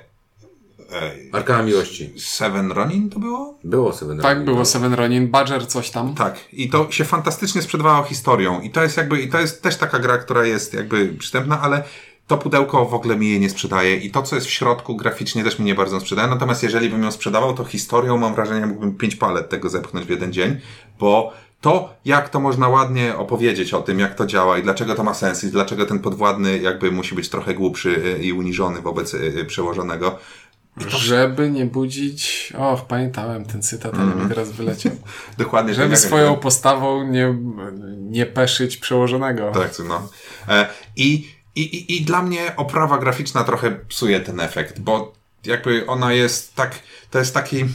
Arkana 1.31 1.63
miłości. 1.63 2.13
Seven 2.17 2.71
Ronin 2.71 3.09
to 3.09 3.19
było? 3.19 3.57
Było 3.63 3.93
sobie 3.93 4.21
Tak 4.21 4.45
było 4.45 4.65
Seven 4.65 4.93
Ronin, 4.93 5.27
Badger, 5.27 5.67
coś 5.67 5.89
tam. 5.89 6.15
Tak. 6.15 6.39
I 6.53 6.69
to 6.69 6.91
się 6.91 7.03
fantastycznie 7.03 7.61
sprzedawało 7.61 8.03
historią. 8.03 8.61
I 8.61 8.69
to 8.69 8.83
jest 8.83 8.97
jakby, 8.97 9.21
i 9.21 9.29
to 9.29 9.39
jest 9.39 9.61
też 9.61 9.77
taka 9.77 9.99
gra, 9.99 10.17
która 10.17 10.45
jest 10.45 10.73
jakby 10.73 11.07
przystępna, 11.07 11.61
ale 11.61 11.83
to 12.27 12.37
pudełko 12.37 12.85
w 12.85 12.93
ogóle 12.93 13.15
mi 13.15 13.29
jej 13.29 13.39
nie 13.39 13.49
sprzedaje. 13.49 13.95
I 13.95 14.11
to, 14.11 14.23
co 14.23 14.35
jest 14.35 14.47
w 14.47 14.51
środku 14.51 14.95
graficznie 14.95 15.43
też 15.43 15.59
mi 15.59 15.65
nie 15.65 15.75
bardzo 15.75 15.99
sprzedaje. 15.99 16.27
Natomiast 16.27 16.63
jeżeli 16.63 16.89
bym 16.89 17.03
ją 17.03 17.11
sprzedawał, 17.11 17.53
to 17.53 17.65
historią 17.65 18.17
mam 18.17 18.35
wrażenie, 18.35 18.65
mógłbym 18.65 18.97
pięć 18.97 19.15
palet 19.15 19.49
tego 19.49 19.69
zepchnąć 19.69 20.05
w 20.05 20.09
jeden 20.09 20.33
dzień, 20.33 20.57
bo 20.99 21.33
to, 21.61 21.93
jak 22.05 22.29
to 22.29 22.39
można 22.39 22.69
ładnie 22.69 23.17
opowiedzieć 23.17 23.73
o 23.73 23.81
tym, 23.81 23.99
jak 23.99 24.15
to 24.15 24.25
działa 24.25 24.57
i 24.57 24.63
dlaczego 24.63 24.95
to 24.95 25.03
ma 25.03 25.13
sens 25.13 25.43
i 25.43 25.51
dlaczego 25.51 25.85
ten 25.85 25.99
podwładny 25.99 26.57
jakby 26.57 26.91
musi 26.91 27.15
być 27.15 27.29
trochę 27.29 27.53
głupszy 27.53 27.89
y, 27.89 28.23
i 28.23 28.33
uniżony 28.33 28.81
wobec 28.81 29.13
y, 29.13 29.45
Żeby 30.77 31.49
nie 31.49 31.65
budzić... 31.65 32.53
Och, 32.57 32.85
pamiętałem 32.87 33.45
ten 33.45 33.61
cytat, 33.61 33.93
ale 33.95 34.15
mi 34.15 34.29
teraz 34.29 34.51
wyleciał. 34.51 34.91
Dokładnie. 35.37 35.73
że 35.73 35.81
Żeby 35.81 35.93
jak- 35.93 35.99
swoją 35.99 36.35
postawą 36.35 37.07
nie, 37.07 37.35
nie 37.97 38.25
peszyć 38.25 38.77
przełożonego. 38.77 39.51
Tak, 39.51 39.71
no. 39.87 40.09
E, 40.47 40.67
i, 40.95 41.29
i, 41.55 41.95
I 41.97 42.05
dla 42.05 42.21
mnie 42.21 42.55
oprawa 42.55 42.97
graficzna 42.97 43.43
trochę 43.43 43.71
psuje 43.71 44.19
ten 44.19 44.39
efekt, 44.39 44.79
bo 44.79 45.13
jakby 45.45 45.87
ona 45.87 46.13
jest 46.13 46.55
tak, 46.55 46.79
to 47.11 47.19
jest 47.19 47.33
taki, 47.33 47.65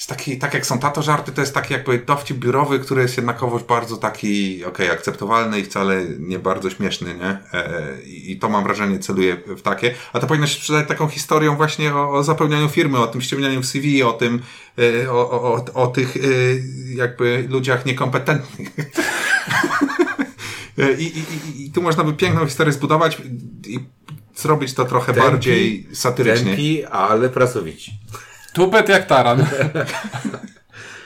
jest 0.00 0.08
taki, 0.08 0.38
tak 0.38 0.54
jak 0.54 0.66
są 0.66 0.78
tato 0.78 1.02
żarty, 1.02 1.32
to 1.32 1.40
jest 1.40 1.54
taki 1.54 1.72
jakby 1.72 1.98
dowcip 1.98 2.36
biurowy, 2.36 2.78
który 2.78 3.02
jest 3.02 3.16
jednakowoż 3.16 3.62
bardzo 3.62 3.96
taki, 3.96 4.64
okej, 4.64 4.90
akceptowalny 4.90 5.60
i 5.60 5.64
wcale 5.64 6.04
nie 6.18 6.38
bardzo 6.38 6.70
śmieszny, 6.70 7.14
nie? 7.14 7.58
E, 7.60 8.02
I 8.02 8.38
to 8.38 8.48
mam 8.48 8.64
wrażenie 8.64 8.98
celuje 8.98 9.36
w 9.46 9.62
takie, 9.62 9.94
a 10.12 10.20
to 10.20 10.26
powinno 10.26 10.46
się 10.46 10.54
sprzedać 10.54 10.88
taką 10.88 11.08
historią 11.08 11.56
właśnie 11.56 11.94
o, 11.94 12.12
o 12.12 12.24
zapełnianiu 12.24 12.68
firmy, 12.68 12.98
o 12.98 13.06
tym 13.06 13.20
ściemnianiu 13.20 13.62
w 13.62 13.66
CV, 13.66 14.02
o 14.02 14.12
tym, 14.12 14.42
e, 14.78 15.10
o, 15.12 15.30
o, 15.30 15.64
o, 15.74 15.86
tych 15.86 16.16
e, 16.16 16.20
jakby 16.94 17.46
ludziach 17.48 17.86
niekompetentnych. 17.86 18.68
I, 20.98 21.02
i, 21.02 21.18
i, 21.18 21.66
I 21.66 21.70
tu 21.70 21.82
można 21.82 22.04
by 22.04 22.12
piękną 22.12 22.46
historię 22.46 22.72
zbudować 22.72 23.18
i 23.66 23.80
zrobić 24.36 24.74
to 24.74 24.84
trochę 24.84 25.12
bardziej 25.12 25.86
satyrycznie. 25.92 26.50
Tępi, 26.50 26.84
ale 26.84 27.28
pracowici. 27.28 27.92
Tupet 28.52 28.88
jak 28.88 29.06
taran. 29.06 29.46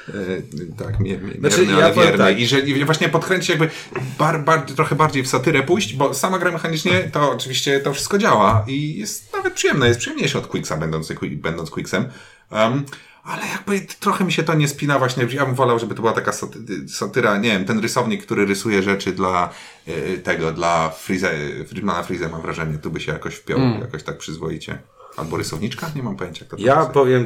E, 0.09 0.83
tak, 0.85 1.00
mie, 1.00 1.18
mie, 1.18 1.35
Znaczy, 1.35 1.59
mierny, 1.61 1.72
ja 1.78 1.85
ale 1.85 1.94
powiem 1.94 2.11
wierny. 2.11 2.24
tak. 2.24 2.38
I 2.40 2.46
że 2.46 2.61
i 2.61 2.85
właśnie 2.85 3.09
podkręcić 3.09 3.48
jakby 3.48 3.70
bar, 4.18 4.44
bar, 4.44 4.62
trochę 4.62 4.94
bardziej 4.94 5.22
w 5.22 5.28
satyrę 5.28 5.62
pójść, 5.62 5.94
bo 5.94 6.14
sama 6.14 6.38
gra 6.38 6.52
mechanicznie 6.52 7.11
to 7.12 7.30
oczywiście 7.30 7.80
to 7.80 7.92
wszystko 7.92 8.18
działa 8.18 8.64
i 8.68 8.98
jest 8.98 9.33
nawet 9.33 9.54
przyjemne, 9.54 9.88
jest 9.88 10.00
przyjemniejsze 10.00 10.38
od 10.38 10.46
Quicksa, 10.46 10.76
będąc, 10.76 11.12
będąc 11.33 11.70
Quicksem. 11.70 12.04
Um, 12.50 12.85
ale 13.24 13.42
jakby 13.46 13.80
trochę 14.00 14.24
mi 14.24 14.33
się 14.33 14.42
to 14.42 14.54
nie 14.54 14.68
spina 14.68 14.98
właśnie, 14.98 15.26
ja 15.30 15.46
bym 15.46 15.54
wolał, 15.54 15.78
żeby 15.78 15.94
to 15.94 16.00
była 16.02 16.12
taka 16.14 16.30
saty- 16.30 16.88
satyra, 16.88 17.37
nie 17.38 17.50
wiem, 17.50 17.64
ten 17.64 17.78
rysownik, 17.78 18.22
który 18.26 18.46
rysuje 18.46 18.83
rzeczy 18.83 19.12
dla 19.12 19.50
e, 19.87 20.18
tego, 20.18 20.52
dla 20.52 20.90
Freeze, 20.90 21.30
Friedmana 21.68 22.02
Freeze 22.02 22.28
mam 22.28 22.42
wrażenie, 22.42 22.78
tu 22.78 22.90
by 22.90 23.00
się 23.00 23.12
jakoś 23.12 23.35
wpiął, 23.35 23.59
jakoś 23.80 24.02
tak 24.02 24.18
przyzwoicie. 24.18 24.78
Albo 25.16 25.37
rysowniczka? 25.37 25.90
Nie 25.96 26.03
mam 26.03 26.16
pojęcia, 26.16 26.44
kto 26.44 26.57
to 26.57 26.62
Ja 26.62 26.87
powiem 26.87 27.22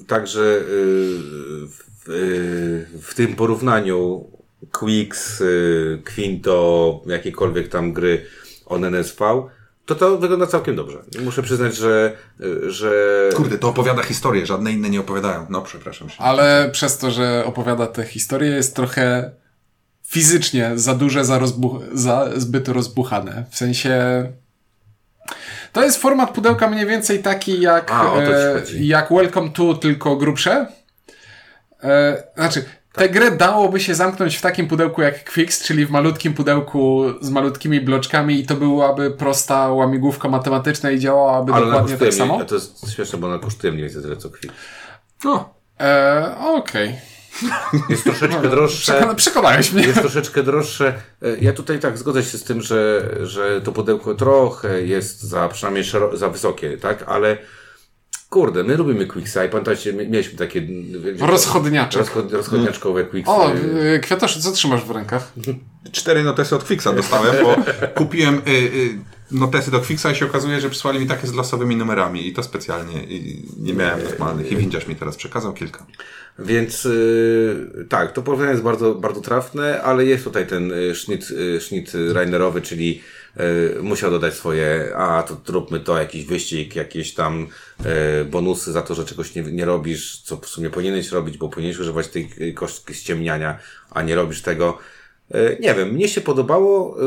y, 0.00 0.04
tak, 0.06 0.26
że 0.26 0.40
y, 0.40 0.62
w, 1.68 2.08
y, 2.08 3.00
w 3.02 3.14
tym 3.14 3.34
porównaniu 3.36 4.24
Quicks, 4.72 5.42
Quinto, 6.14 7.00
jakiekolwiek 7.06 7.68
tam 7.68 7.92
gry 7.92 8.26
on 8.66 8.84
NSV, 8.84 9.48
to 9.86 9.94
to 9.94 10.18
wygląda 10.18 10.46
całkiem 10.46 10.76
dobrze. 10.76 11.02
Muszę 11.24 11.42
przyznać, 11.42 11.76
że, 11.76 12.16
że 12.66 12.90
Kurde, 13.36 13.58
to 13.58 13.68
opowiada 13.68 14.02
historię, 14.02 14.46
żadne 14.46 14.72
inne 14.72 14.90
nie 14.90 15.00
opowiadają. 15.00 15.46
No, 15.50 15.62
przepraszam 15.62 16.08
się. 16.10 16.18
Ale 16.18 16.68
przez 16.72 16.98
to, 16.98 17.10
że 17.10 17.42
opowiada 17.46 17.86
tę 17.86 18.04
historię, 18.04 18.50
jest 18.50 18.76
trochę 18.76 19.30
fizycznie 20.04 20.72
za 20.74 20.94
duże, 20.94 21.24
za, 21.24 21.40
rozbuch- 21.40 21.82
za 21.92 22.30
zbyt 22.36 22.68
rozbuchane. 22.68 23.44
W 23.50 23.56
sensie. 23.56 23.92
To 25.72 25.84
jest 25.84 26.02
format 26.02 26.30
pudełka 26.30 26.68
mniej 26.70 26.86
więcej 26.86 27.22
taki 27.22 27.60
jak, 27.60 27.90
A, 27.92 28.16
e, 28.16 28.62
jak 28.80 29.08
Welcome 29.12 29.50
to, 29.50 29.74
tylko 29.74 30.16
grubsze. 30.16 30.66
E, 31.82 32.22
znaczy, 32.36 32.64
tę 32.92 33.08
grę 33.08 33.30
dałoby 33.30 33.80
się 33.80 33.94
zamknąć 33.94 34.36
w 34.36 34.40
takim 34.40 34.68
pudełku 34.68 35.02
jak 35.02 35.32
Quicks, 35.32 35.64
czyli 35.64 35.86
w 35.86 35.90
malutkim 35.90 36.34
pudełku 36.34 37.04
z 37.20 37.30
malutkimi 37.30 37.80
bloczkami 37.80 38.40
i 38.40 38.46
to 38.46 38.54
byłaby 38.54 39.10
prosta 39.10 39.68
łamigłówka 39.68 40.28
matematyczna 40.28 40.90
i 40.90 40.98
działałaby 40.98 41.52
ale 41.52 41.66
dokładnie 41.66 41.96
tak 41.96 42.14
samo. 42.14 42.34
mniej, 42.34 42.46
to 42.46 42.54
jest 42.54 42.94
śmieszne, 42.94 43.18
bo 43.18 43.26
ona 43.26 43.38
kosztuje 43.38 43.72
mniej 43.72 43.84
więcej 43.84 44.02
tyle 44.02 44.16
co 44.16 44.30
Quick. 44.30 44.54
O, 45.24 45.58
E, 45.80 46.34
Okej. 46.38 46.94
Jest 47.88 48.04
troszeczkę 48.04 48.48
droższe. 48.48 48.92
Przekona- 48.92 49.14
przekonałeś 49.14 49.72
mnie. 49.72 49.82
jest 49.86 50.00
troszeczkę 50.00 50.42
droższe. 50.42 50.94
E, 51.22 51.38
Ja 51.40 51.52
tutaj 51.52 51.78
tak 51.78 51.98
zgodzę 51.98 52.22
się 52.22 52.38
z 52.38 52.44
tym, 52.44 52.62
że, 52.62 53.08
że 53.22 53.60
to 53.60 53.72
pudełko 53.72 54.14
trochę 54.14 54.82
jest 54.82 55.22
za 55.22 55.48
przynajmniej 55.48 55.84
za 56.12 56.28
wysokie, 56.28 56.76
tak? 56.78 57.04
Ale 57.06 57.38
kurde, 58.30 58.64
my 58.64 58.76
lubimy 58.76 59.06
Quicksa 59.06 59.44
i 59.44 59.48
pamiętajcie, 59.48 59.92
my- 59.92 60.08
mieliśmy 60.08 60.38
takie 60.38 60.62
Rozchodniaczek. 61.20 61.98
rozchod, 62.00 62.32
rozchodniaczkowe 62.32 63.04
Quicksy. 63.04 63.32
O, 63.32 63.52
y, 63.54 64.00
Kwiatoszu, 64.02 64.40
co 64.40 64.52
trzymasz 64.52 64.84
w 64.84 64.90
rękach? 64.90 65.32
cztery 65.92 66.22
notesy 66.22 66.56
od 66.56 66.64
Quicksa 66.64 66.92
dostałem, 66.92 67.34
bo 67.44 67.56
kupiłem 67.94 68.34
y, 68.34 68.50
y, 68.50 68.98
notesy 69.30 69.70
do 69.70 69.80
Quicksa 69.80 70.10
i 70.10 70.14
się 70.14 70.26
okazuje, 70.26 70.60
że 70.60 70.70
przysłali 70.70 71.00
mi 71.00 71.06
takie 71.06 71.26
z 71.26 71.34
losowymi 71.34 71.76
numerami 71.76 72.28
i 72.28 72.32
to 72.32 72.42
specjalnie 72.42 73.04
i 73.04 73.44
nie 73.58 73.74
miałem 73.74 74.04
normalnych 74.04 74.52
i 74.52 74.56
windziarz 74.56 74.86
mi 74.86 74.96
teraz 74.96 75.16
przekazał 75.16 75.52
kilka. 75.52 75.86
Więc 76.38 76.86
y, 76.86 77.86
tak, 77.88 78.12
to 78.12 78.22
porównanie 78.22 78.50
jest 78.50 78.62
bardzo, 78.62 78.94
bardzo 78.94 79.20
trafne, 79.20 79.82
ale 79.82 80.04
jest 80.04 80.24
tutaj 80.24 80.46
ten 80.46 80.72
y, 80.72 80.94
sznit, 80.94 81.30
y, 81.30 81.60
sznit 81.60 81.92
Rainerowy, 82.12 82.62
czyli 82.62 83.02
y, 83.76 83.82
musiał 83.82 84.10
dodać 84.10 84.34
swoje, 84.34 84.96
a 84.96 85.22
to 85.22 85.36
zróbmy 85.46 85.80
to, 85.80 85.98
jakiś 85.98 86.24
wyścig, 86.24 86.76
jakieś 86.76 87.14
tam 87.14 87.46
y, 88.20 88.24
bonusy 88.24 88.72
za 88.72 88.82
to, 88.82 88.94
że 88.94 89.04
czegoś 89.04 89.34
nie, 89.34 89.42
nie 89.42 89.64
robisz, 89.64 90.22
co 90.22 90.36
w 90.36 90.46
sumie 90.46 90.70
powinieneś 90.70 91.12
robić, 91.12 91.38
bo 91.38 91.48
powinieneś 91.48 91.78
używać 91.78 92.08
tej 92.08 92.30
y, 92.40 92.52
kostki 92.52 92.94
ściemniania, 92.94 93.58
a 93.90 94.02
nie 94.02 94.14
robisz 94.14 94.42
tego. 94.42 94.78
Y, 95.34 95.58
nie 95.60 95.74
wiem, 95.74 95.88
mnie 95.88 96.08
się 96.08 96.20
podobało 96.20 96.96
y, 97.00 97.04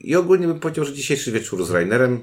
i 0.00 0.16
ogólnie 0.16 0.46
bym 0.46 0.60
powiedział, 0.60 0.84
że 0.84 0.92
dzisiejszy 0.92 1.32
wieczór 1.32 1.64
z 1.64 1.70
Rainerem, 1.70 2.18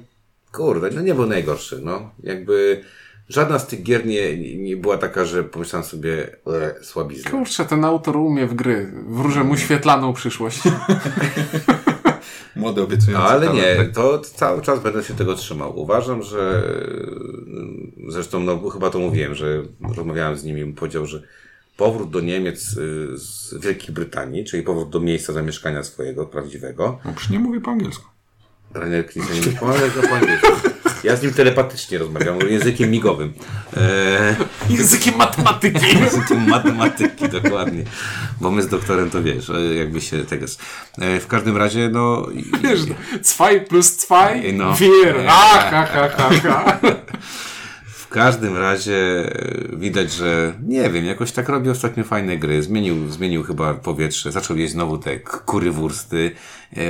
kurde, 0.52 0.90
no 0.90 1.00
nie 1.00 1.14
był 1.14 1.26
najgorszy, 1.26 1.80
no. 1.84 2.10
Jakby 2.22 2.84
żadna 3.28 3.58
z 3.58 3.66
tych 3.66 3.82
gier 3.82 4.06
nie, 4.06 4.56
nie 4.56 4.76
była 4.76 4.98
taka, 4.98 5.24
że 5.24 5.44
pomyślałem 5.44 5.88
sobie, 5.88 6.36
e, 6.46 6.84
słabizna. 6.84 7.30
Kurczę, 7.30 7.64
ten 7.64 7.84
autor 7.84 8.16
umie 8.16 8.46
w 8.46 8.54
gry. 8.54 8.92
Wróżę 9.08 9.44
mu 9.44 9.56
świetlaną 9.56 10.12
przyszłość. 10.12 10.60
Młody, 12.56 12.82
obiecujący 12.82 13.26
Ale 13.26 13.46
talent, 13.46 13.64
nie, 13.64 13.76
tak. 13.76 13.92
to 13.94 14.18
cały 14.18 14.62
czas 14.62 14.80
będę 14.80 15.04
się 15.04 15.14
tego 15.14 15.34
trzymał. 15.34 15.80
Uważam, 15.80 16.22
że 16.22 16.62
zresztą 18.08 18.40
no, 18.40 18.70
chyba 18.70 18.90
to 18.90 18.98
mówiłem, 18.98 19.34
że 19.34 19.62
rozmawiałem 19.96 20.36
z 20.36 20.44
nim 20.44 20.58
i 20.58 20.72
powiedział, 20.72 21.06
że 21.06 21.22
powrót 21.78 22.10
do 22.10 22.20
Niemiec 22.20 22.76
y, 22.76 23.08
z 23.18 23.54
Wielkiej 23.60 23.94
Brytanii, 23.94 24.44
czyli 24.44 24.62
powrót 24.62 24.90
do 24.90 25.00
miejsca 25.00 25.32
zamieszkania 25.32 25.82
swojego 25.84 26.26
prawdziwego. 26.26 26.98
No, 27.04 27.12
przecież 27.12 27.30
nie 27.30 27.38
mówi 27.38 27.60
po 27.60 27.70
angielsku. 27.70 28.04
Rainer 28.74 29.06
Knizia 29.06 29.34
nie 29.50 29.56
pomagał 29.58 29.88
po 30.08 30.14
angielsku. 30.16 30.48
Ja 31.04 31.16
z 31.16 31.22
nim 31.22 31.32
telepatycznie 31.34 31.98
rozmawiam, 31.98 32.38
językiem 32.48 32.90
migowym. 32.90 33.32
Eee, 33.76 34.76
Językiem 34.76 35.16
matematyki. 35.16 35.86
Językiem 36.00 36.48
matematyki, 36.48 37.28
dokładnie. 37.28 37.84
Bo 38.40 38.50
my 38.50 38.62
z 38.62 38.68
doktorem 38.68 39.10
to 39.10 39.22
wiesz, 39.22 39.50
e, 39.50 39.74
jakby 39.74 40.00
się 40.00 40.24
tego. 40.24 40.46
E, 40.98 41.20
w 41.20 41.26
każdym 41.26 41.56
razie, 41.56 41.88
no. 41.92 42.26
Wiesz, 42.62 42.80
zwei 43.22 43.60
plus 43.60 43.96
zwei, 43.96 44.52
No. 44.52 44.74
vier. 44.74 45.16
A, 45.28 45.30
ha, 45.70 45.86
ha, 45.86 46.08
ha, 46.08 46.30
ha. 46.42 46.78
W 48.08 48.10
każdym 48.10 48.56
razie 48.56 48.96
e, 48.96 49.76
widać, 49.76 50.12
że 50.12 50.54
nie 50.66 50.90
wiem, 50.90 51.04
jakoś 51.04 51.32
tak 51.32 51.48
robi 51.48 51.70
ostatnio 51.70 52.04
fajne 52.04 52.36
gry. 52.36 52.62
Zmienił, 52.62 53.08
zmienił 53.08 53.42
chyba 53.42 53.74
powietrze, 53.74 54.32
zaczął 54.32 54.56
jeść 54.56 54.72
znowu 54.72 54.98
te 54.98 55.18
kurywursty. 55.20 56.30
E, 56.76 56.80
e, 56.80 56.84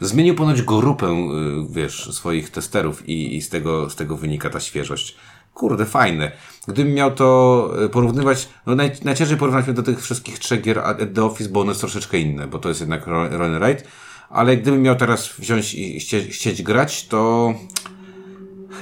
zmienił 0.00 0.34
ponoć 0.34 0.62
grupę, 0.62 1.28
wiesz, 1.70 2.14
swoich 2.14 2.50
testerów 2.50 3.08
i, 3.08 3.36
i 3.36 3.42
z, 3.42 3.48
tego, 3.48 3.90
z 3.90 3.96
tego 3.96 4.16
wynika 4.16 4.50
ta 4.50 4.60
świeżość. 4.60 5.16
Kurde, 5.54 5.86
fajne. 5.86 6.32
Gdybym 6.68 6.94
miał 6.94 7.10
to 7.10 7.70
porównywać, 7.92 8.48
no 8.66 8.74
naj, 8.74 8.90
najciężej 9.04 9.36
porównać 9.36 9.66
do 9.66 9.82
tych 9.82 10.02
wszystkich 10.02 10.38
trzech 10.38 10.62
gier 10.62 10.78
a- 10.78 10.94
The 10.94 11.24
Office, 11.24 11.50
bo 11.50 11.60
one 11.60 11.70
jest 11.70 11.80
troszeczkę 11.80 12.18
inne, 12.18 12.46
bo 12.46 12.58
to 12.58 12.68
jest 12.68 12.80
jednak 12.80 13.06
Ro- 13.06 13.28
Roll 13.28 13.54
and 13.54 13.64
Ride. 13.64 13.82
Ale 14.30 14.56
gdybym 14.56 14.82
miał 14.82 14.96
teraz 14.96 15.28
wziąć 15.38 15.74
i 15.74 16.00
chcie, 16.00 16.22
chcieć 16.22 16.62
grać, 16.62 17.06
to 17.06 17.54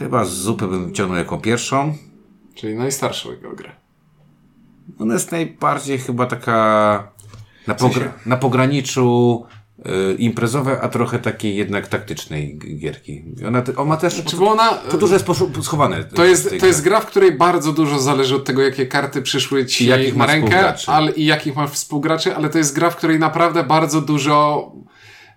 Chyba 0.01 0.25
z 0.25 0.31
zupy 0.33 0.67
bym 0.67 0.95
ciągnął 0.95 1.19
jako 1.19 1.39
pierwszą. 1.39 1.95
Czyli 2.55 2.75
najstarszą 2.75 3.31
jego 3.31 3.53
grę. 3.53 3.73
Ona 5.01 5.15
jest 5.15 5.33
najbardziej 5.33 5.99
chyba 5.99 6.27
taka 6.27 6.53
na, 7.67 7.75
pogra- 7.75 8.11
na 8.27 8.37
pograniczu 8.37 9.45
y, 9.79 10.15
imprezowe, 10.15 10.81
a 10.81 10.89
trochę 10.89 11.19
takiej 11.19 11.57
jednak 11.57 11.89
taktycznej 11.89 12.59
gierki. 12.79 13.25
Ona, 13.49 13.63
te- 13.63 13.85
ma 13.85 13.97
też... 13.97 14.25
Czy 14.25 14.37
bo 14.37 14.51
ona... 14.51 14.69
to 14.75 14.99
dużo 14.99 15.15
jest 15.15 15.27
schowane. 15.63 16.05
To 16.05 16.25
jest, 16.25 16.55
to 16.61 16.67
jest 16.67 16.83
gra, 16.83 17.01
w 17.01 17.07
której 17.07 17.33
bardzo 17.33 17.73
dużo 17.73 17.99
zależy 17.99 18.37
od 18.37 18.45
tego, 18.45 18.63
jakie 18.63 18.87
karty 18.87 19.23
przyszły 19.23 19.67
ci 19.67 19.85
I 19.85 19.87
jakich 19.87 20.17
na 20.17 20.27
rękę 20.27 20.75
ale, 20.87 21.13
i 21.13 21.25
jakich 21.25 21.57
masz 21.57 21.71
współgraczy, 21.71 22.37
ale 22.37 22.49
to 22.51 22.59
jest 22.59 22.75
gra, 22.75 22.91
w 22.91 22.97
której 22.97 23.19
naprawdę 23.19 23.65
bardzo 23.65 24.01
dużo 24.01 24.73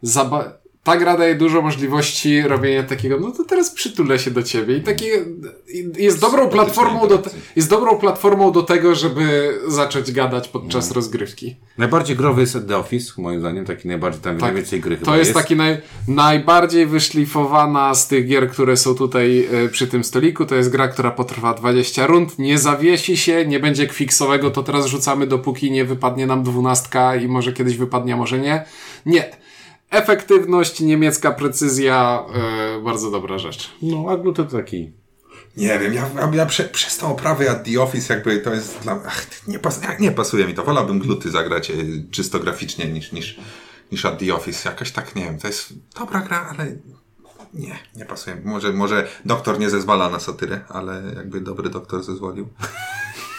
zaba- 0.04 0.62
ta 0.84 0.98
gra 0.98 1.17
daje 1.17 1.36
dużo 1.36 1.62
możliwości 1.62 2.41
robienia 2.41 2.84
takiego, 2.84 3.19
no 3.19 3.32
to 3.32 3.43
teraz 3.43 3.72
przytulę 3.72 4.19
się 4.19 4.32
do 4.32 4.43
ciebie 4.43 4.78
i 4.78 4.82
taki 4.82 5.06
i- 5.74 6.04
jest 6.04 6.19
dobrą 6.22 6.50
platformą 6.50 7.08
do, 7.08 7.24
jest 7.56 7.69
dobrą 7.69 7.98
platformą 7.98 8.52
do 8.52 8.63
tego, 8.63 8.96
żeby 8.96 9.54
zacząć 9.67 10.12
gadać 10.12 10.48
podczas 10.48 10.86
Mm. 10.86 10.96
rozgrywki. 10.96 11.56
Najbardziej 11.78 12.15
growy 12.15 12.41
jest 12.41 12.58
The 12.67 12.78
Office, 12.78 13.22
moim 13.22 13.39
zdaniem. 13.39 13.65
Taki 13.65 13.88
najbardziej, 13.88 14.22
tam 14.22 14.38
najwięcej 14.38 14.80
gry 14.80 14.96
Tak. 14.98 15.06
To 15.06 15.17
jest, 15.17 15.34
taki 15.34 15.56
naj, 15.56 15.78
najbardziej 16.08 16.86
wyszlifowana 16.86 17.96
z 17.96 18.08
tych 18.08 18.28
gier, 18.28 18.50
które 18.50 18.78
są 18.78 18.96
tutaj 18.96 19.48
e, 19.65 19.69
przy 19.69 19.88
tym 19.88 20.04
stoliku. 20.04 20.46
To 20.46 20.56
jest 20.56 20.69
gra, 20.69 20.88
która 20.88 21.12
potrwa 21.12 21.54
20 21.54 22.08
rund, 22.08 22.39
nie 22.39 22.58
zawiesi 22.58 23.17
się, 23.17 23.46
nie 23.46 23.60
będzie 23.60 23.88
kwiksowego, 23.88 24.52
to 24.52 24.63
teraz 24.63 24.86
rzucamy 24.86 25.28
dopóki 25.28 25.72
nie 25.72 25.86
wypadnie 25.86 26.28
nam 26.28 26.43
dwunastka 26.43 27.15
i 27.15 27.28
może 27.28 27.54
kiedyś 27.54 27.78
wypadnie, 27.78 28.13
a 28.13 28.17
może 28.17 28.39
nie. 28.39 28.65
Nie. 29.06 29.43
Efektywność, 29.93 30.79
niemiecka 30.79 31.32
precyzja, 31.32 32.25
e, 32.77 32.82
bardzo 32.82 33.12
dobra 33.12 33.38
rzecz. 33.39 33.71
No, 33.82 34.06
a 34.10 34.34
to 34.34 34.43
taki... 34.43 34.91
Nie 35.58 35.79
wiem, 35.79 35.93
ja, 35.93 36.10
ja, 36.15 36.32
ja 36.34 36.45
prze, 36.45 36.63
przez 36.63 36.97
tą 36.97 37.12
oprawę 37.12 37.51
a 37.51 37.56
The 37.56 37.82
Office 37.82 38.13
jakby 38.13 38.39
to 38.39 38.53
jest 38.53 38.79
dla 38.79 38.99
ach, 39.08 39.47
nie, 39.47 39.60
pas, 39.60 39.82
nie 39.99 40.12
pasuje 40.12 40.47
mi 40.47 40.53
to. 40.53 40.63
Wolałbym 40.63 40.99
gluty 40.99 41.32
zagrać 41.32 41.71
e, 41.71 41.73
czysto 42.12 42.39
graficznie 42.39 42.86
niż, 42.86 43.12
niż, 43.12 43.39
niż 43.91 44.06
at 44.06 44.19
The 44.19 44.36
Office. 44.36 44.69
Jakoś 44.69 44.91
tak, 44.91 45.15
nie 45.15 45.23
wiem, 45.23 45.39
to 45.39 45.47
jest 45.47 45.73
dobra 45.95 46.21
gra, 46.21 46.49
ale 46.49 46.75
nie, 47.53 47.79
nie 47.95 48.06
pasuje. 48.06 48.41
Może, 48.45 48.73
może 48.73 49.08
doktor 49.25 49.60
nie 49.60 49.69
zezwala 49.69 50.10
na 50.10 50.19
satyrę, 50.19 50.62
ale 50.69 51.13
jakby 51.15 51.41
dobry 51.41 51.69
doktor 51.69 52.03
zezwolił. 52.03 52.49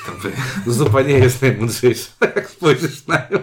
To 0.07 0.13
by... 0.23 0.33
Zupa 0.73 1.03
nie 1.03 1.19
jest 1.19 1.43
najmądrzejsza, 1.43 2.11
jak 2.21 2.51
spojrzysz 2.51 3.07
na 3.07 3.17
nią. 3.17 3.39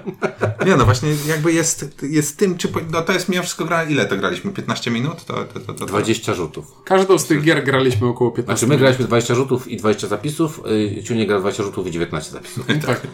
Nie 0.65 0.75
no, 0.75 0.85
właśnie 0.85 1.09
jakby 1.27 1.53
jest, 1.53 2.03
jest 2.03 2.37
tym, 2.37 2.57
czy... 2.57 2.69
No 2.91 3.01
to 3.01 3.13
jest 3.13 3.29
mimo 3.29 3.43
wszystko 3.43 3.65
gra... 3.65 3.83
Ile 3.83 4.05
to 4.05 4.17
graliśmy? 4.17 4.51
15 4.51 4.91
minut? 4.91 5.25
To, 5.25 5.33
to, 5.45 5.59
to, 5.59 5.73
to, 5.73 5.85
20 5.85 6.33
rzutów. 6.33 6.83
Każdą 6.85 7.19
z 7.19 7.25
tych 7.25 7.41
gier 7.41 7.63
graliśmy 7.63 8.07
około 8.07 8.31
15 8.31 8.59
Znaczy 8.59 8.69
my 8.69 8.77
graliśmy 8.77 9.05
20 9.05 9.35
rzutów 9.35 9.67
i 9.67 9.77
20 9.77 10.07
zapisów, 10.07 10.61
y, 10.99 11.03
Ciunie 11.03 11.27
gra 11.27 11.39
20 11.39 11.63
rzutów 11.63 11.87
i 11.87 11.91
19 11.91 12.31
zapisów. 12.31 12.65
Tak. 12.85 13.01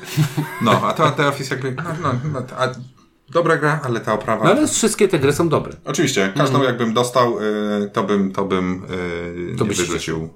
No, 0.62 0.72
a 0.88 0.94
to 0.94 1.12
The 1.12 1.28
Office 1.28 1.56
jakby... 1.56 1.72
No, 1.72 1.84
no, 2.02 2.14
no, 2.34 2.40
a 2.58 2.68
dobra 3.30 3.58
gra, 3.58 3.80
ale 3.84 4.00
ta 4.00 4.14
oprawa... 4.14 4.46
No 4.46 4.52
ale 4.52 4.68
wszystkie 4.68 5.08
te 5.08 5.20
gry 5.20 5.34
są 5.34 5.50
dobre. 5.50 5.74
Oczywiście, 5.86 6.34
każdą 6.38 6.64
jakbym 6.64 6.94
dostał, 6.94 7.40
y, 7.40 7.90
to 7.94 8.04
bym, 8.04 8.32
to 8.32 8.46
bym 8.46 8.84
y, 9.54 9.56
To 9.58 9.64
nie 9.64 9.70
byś 9.70 9.78
się 9.78 9.84
wyrzucił. 9.84 10.30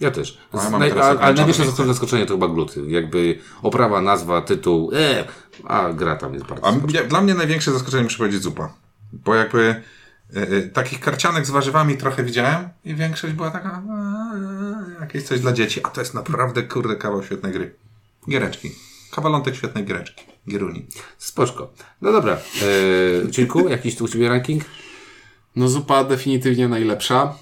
Ja 0.00 0.10
też. 0.10 0.38
Ja 0.54 0.70
Naj, 0.70 0.90
teraz 0.90 1.16
a, 1.16 1.20
ale 1.20 1.34
największe 1.34 1.84
zaskoczenie 1.86 2.26
to 2.26 2.34
chyba 2.34 2.48
gluty. 2.48 2.82
Jakby 2.86 3.38
oprawa, 3.62 4.00
nazwa, 4.00 4.40
tytuł, 4.42 4.90
e, 4.94 5.24
a 5.64 5.92
gra 5.92 6.16
tam 6.16 6.34
jest 6.34 6.46
bardzo 6.46 6.66
A 6.66 6.72
mnie- 6.72 7.04
dla 7.04 7.20
mnie 7.20 7.34
największe 7.34 7.72
zaskoczenie 7.72 8.02
muszę 8.02 8.18
powiedzieć 8.18 8.42
zupa. 8.42 8.74
Bo 9.12 9.34
jakby 9.34 9.82
y, 10.36 10.40
y, 10.40 10.70
takich 10.72 11.00
karcianek 11.00 11.46
z 11.46 11.50
warzywami 11.50 11.96
trochę 11.96 12.24
widziałem 12.24 12.68
i 12.84 12.94
większość 12.94 13.34
była 13.34 13.50
taka 13.50 13.82
a, 13.90 15.00
jakieś 15.00 15.22
coś 15.22 15.40
dla 15.40 15.52
dzieci, 15.52 15.80
a 15.82 15.88
to 15.88 16.00
jest 16.00 16.14
naprawdę 16.14 16.62
kurde 16.62 16.96
kawał 16.96 17.22
świetnej 17.22 17.52
gry. 17.52 17.74
Giereczki. 18.30 18.70
Kawalątek 19.10 19.54
świetnej 19.56 19.84
giereczki. 19.84 20.24
Gieruni. 20.50 20.86
Spoczko. 21.18 21.72
No 22.02 22.12
dobra. 22.12 22.32
E, 23.26 23.30
Cilku, 23.30 23.68
jakiś 23.68 23.96
tu 23.96 24.04
u 24.04 24.08
Ciebie 24.08 24.28
ranking? 24.28 24.64
No 25.56 25.68
zupa 25.68 26.04
definitywnie 26.04 26.68
najlepsza. 26.68 27.34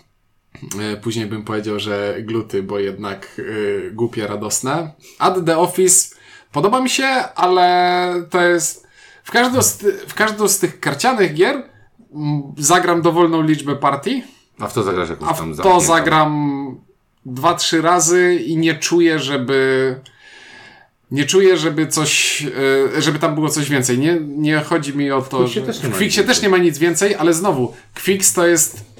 E, 0.80 0.96
Później 0.96 1.26
bym 1.26 1.44
powiedział, 1.44 1.80
że 1.80 2.16
gluty, 2.20 2.62
bo 2.62 2.78
jednak 2.78 3.28
y, 3.38 3.90
głupie, 3.94 4.26
radosne. 4.26 4.92
Add 5.18 5.46
the 5.46 5.58
Office 5.58 6.14
podoba 6.52 6.80
mi 6.80 6.90
się, 6.90 7.06
ale 7.34 8.14
to 8.30 8.42
jest... 8.42 8.86
W 9.24 9.30
każdą 9.30 9.62
z, 9.62 9.82
w 10.08 10.14
każdą 10.14 10.48
z 10.48 10.58
tych 10.58 10.80
karcianych 10.80 11.34
gier 11.34 11.62
mm, 12.14 12.42
zagram 12.58 13.02
dowolną 13.02 13.42
liczbę 13.42 13.76
partii, 13.76 14.22
A 14.58 14.68
w 14.68 14.72
to 14.72 14.82
zagrasz 14.82 15.10
jakąś 15.10 15.28
a 15.28 15.34
tam 15.34 15.54
w 15.54 15.56
to 15.56 15.80
zagram 15.80 16.80
dwa, 17.26 17.54
trzy 17.54 17.82
razy 17.82 18.34
i 18.34 18.56
nie 18.56 18.74
czuję, 18.74 19.18
żeby... 19.18 20.00
Nie 21.10 21.24
czuję, 21.24 21.56
żeby 21.56 21.86
coś, 21.86 22.42
e, 22.96 23.02
żeby 23.02 23.18
tam 23.18 23.34
było 23.34 23.48
coś 23.48 23.70
więcej. 23.70 23.98
Nie, 23.98 24.18
nie 24.20 24.60
chodzi 24.60 24.96
mi 24.96 25.10
o 25.10 25.22
to, 25.22 25.36
Quicksie 25.38 25.60
że... 25.60 25.66
też 25.66 25.78
w 25.78 26.26
też 26.26 26.42
nie 26.42 26.48
ma 26.48 26.58
nic 26.58 26.78
więcej, 26.78 27.14
ale 27.14 27.34
znowu, 27.34 27.74
Quicks 28.04 28.32
to 28.32 28.46
jest 28.46 28.91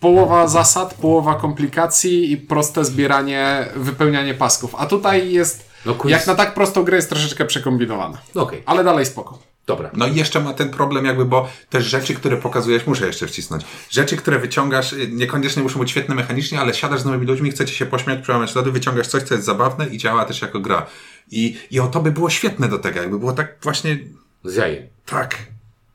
połowa 0.00 0.48
zasad, 0.48 0.94
połowa 0.94 1.34
komplikacji 1.34 2.32
i 2.32 2.36
proste 2.36 2.84
zbieranie, 2.84 3.68
wypełnianie 3.76 4.34
pasków. 4.34 4.74
A 4.78 4.86
tutaj 4.86 5.32
jest, 5.32 5.70
No, 5.86 5.92
quiz- 5.94 6.10
jak 6.10 6.26
na 6.26 6.34
tak 6.34 6.54
prostą 6.54 6.82
grę, 6.84 6.96
jest 6.96 7.08
troszeczkę 7.08 7.44
przekombinowane. 7.44 8.18
No 8.34 8.42
Okej, 8.42 8.62
Ale 8.66 8.84
dalej 8.84 9.06
spoko. 9.06 9.38
dobra. 9.66 9.90
No 9.94 10.06
i 10.06 10.14
jeszcze 10.14 10.40
ma 10.40 10.54
ten 10.54 10.70
problem 10.70 11.04
jakby, 11.04 11.24
bo 11.24 11.48
też 11.70 11.84
rzeczy, 11.84 12.14
które 12.14 12.36
pokazujesz, 12.36 12.86
muszę 12.86 13.06
jeszcze 13.06 13.26
wcisnąć. 13.26 13.64
Rzeczy, 13.90 14.16
które 14.16 14.38
wyciągasz, 14.38 14.92
y, 14.92 15.08
niekoniecznie 15.12 15.62
muszą 15.62 15.78
być 15.80 15.90
świetne 15.90 16.14
mechanicznie, 16.14 16.60
ale 16.60 16.74
siadasz 16.74 17.00
z 17.00 17.04
nowymi 17.04 17.26
ludźmi, 17.26 17.50
chcecie 17.50 17.74
się 17.74 17.86
pośmiać, 17.86 18.22
przełamać 18.22 18.54
lody, 18.54 18.70
wyciągasz 18.72 19.06
coś, 19.06 19.22
co 19.22 19.34
jest 19.34 19.46
zabawne 19.46 19.86
i 19.86 19.98
działa 19.98 20.24
też 20.24 20.42
jako 20.42 20.60
gra. 20.60 20.86
I, 21.30 21.58
i 21.70 21.80
o 21.80 21.86
to 21.86 22.00
by 22.00 22.12
było 22.12 22.30
świetne 22.30 22.68
do 22.68 22.78
tego, 22.78 23.00
jakby 23.00 23.18
było 23.18 23.32
tak 23.32 23.56
właśnie, 23.62 23.98
Z 24.44 24.54
jajem. 24.56 24.82
tak. 25.06 25.36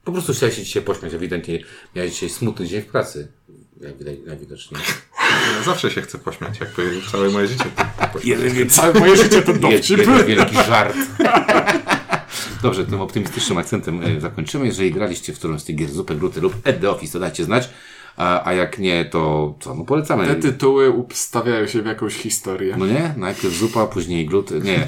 Po 0.04 0.12
prostu 0.12 0.34
chciałeś 0.34 0.56
się 0.56 0.64
dzisiaj 0.64 0.84
pośmiać. 0.84 1.14
Ewidentnie 1.14 1.60
miałeś 1.96 2.14
dzisiaj 2.14 2.30
smutny 2.30 2.68
dzień 2.68 2.82
w 2.82 2.86
pracy. 2.86 3.28
Jak 3.82 3.98
widać, 3.98 4.16
najwidoczniej. 4.26 4.82
Ja 5.58 5.64
zawsze 5.64 5.92
się 5.92 6.02
chcę 6.02 6.18
pośmiać, 6.18 6.60
jakby 6.60 7.02
całe 7.12 7.30
moje 7.30 7.48
życie. 7.48 7.66
pośmiać. 8.14 8.72
Całe 8.72 9.00
moje 9.00 9.18
życie 9.18 9.42
to 9.42 9.54
dowcip. 9.54 9.98
wielki, 9.98 10.26
wielki 10.26 10.56
żart. 10.56 10.96
Dobrze, 12.64 12.86
tym 12.86 13.02
optymistycznym 13.02 13.58
akcentem 13.58 14.04
e, 14.04 14.22
zakończymy. 14.22 14.66
Jeżeli 14.66 14.92
graliście 14.92 15.34
w 15.34 15.40
którąś 15.40 15.62
z 15.62 15.64
tych 15.64 15.76
gier 15.76 15.92
Zupę, 15.92 16.16
Gluty 16.16 16.42
lub 16.42 16.56
Ed 16.64 16.82
The 16.82 16.90
Office, 16.90 17.14
to 17.14 17.20
dajcie 17.20 17.44
znać. 17.44 17.70
A, 18.18 18.48
a 18.48 18.54
jak 18.54 18.80
nie, 18.80 19.06
to 19.06 19.54
co? 19.60 19.76
No 19.76 19.86
polecamy. 19.86 20.28
Te 20.28 20.36
tytuły 20.36 20.90
ustawiają 20.90 21.68
się 21.68 21.82
w 21.82 21.86
jakąś 21.86 22.16
historię. 22.16 22.76
No 22.78 22.88
nie? 22.88 23.14
Najpierw 23.18 23.54
zupa, 23.54 23.88
później 23.88 24.26
gluty. 24.26 24.60
Nie. 24.60 24.88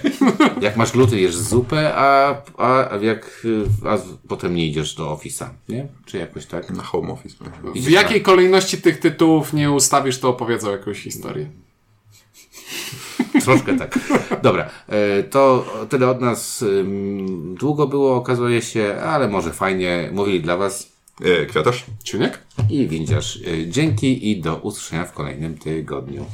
Jak 0.61 0.77
masz 0.77 0.91
gluty, 0.91 1.19
jesz 1.19 1.35
zupę, 1.35 1.95
a, 1.95 2.35
a 2.57 2.89
a 2.89 2.97
jak 2.97 3.47
a 3.85 3.97
potem 4.27 4.55
nie 4.55 4.67
idziesz 4.67 4.95
do 4.95 5.05
Office'a, 5.15 5.45
nie? 5.69 5.87
Czy 6.05 6.17
jakoś 6.17 6.45
tak? 6.45 6.69
Na 6.69 6.83
home 6.83 7.13
office. 7.13 7.35
W 7.75 7.89
jakiej 7.89 8.21
kolejności 8.21 8.81
tych 8.81 8.99
tytułów 8.99 9.53
nie 9.53 9.71
ustawisz, 9.71 10.19
to 10.19 10.29
opowiedzą 10.29 10.71
jakąś 10.71 11.03
historię. 11.03 11.49
Troszkę 13.43 13.77
tak. 13.77 13.99
Dobra, 14.43 14.69
e, 14.87 15.23
to 15.23 15.65
tyle 15.89 16.09
od 16.09 16.21
nas. 16.21 16.65
Długo 17.59 17.87
było, 17.87 18.15
okazuje 18.15 18.61
się, 18.61 18.95
ale 18.95 19.27
może 19.27 19.53
fajnie. 19.53 20.09
Mówili 20.13 20.41
dla 20.41 20.57
Was 20.57 20.96
Kwiatarz? 21.49 21.85
Ciuniek? 22.03 22.39
i 22.69 22.87
windziarz. 22.87 23.39
E, 23.47 23.67
Dzięki 23.69 24.31
i 24.31 24.41
do 24.41 24.55
usłyszenia 24.55 25.05
w 25.05 25.13
kolejnym 25.13 25.57
tygodniu. 25.57 26.25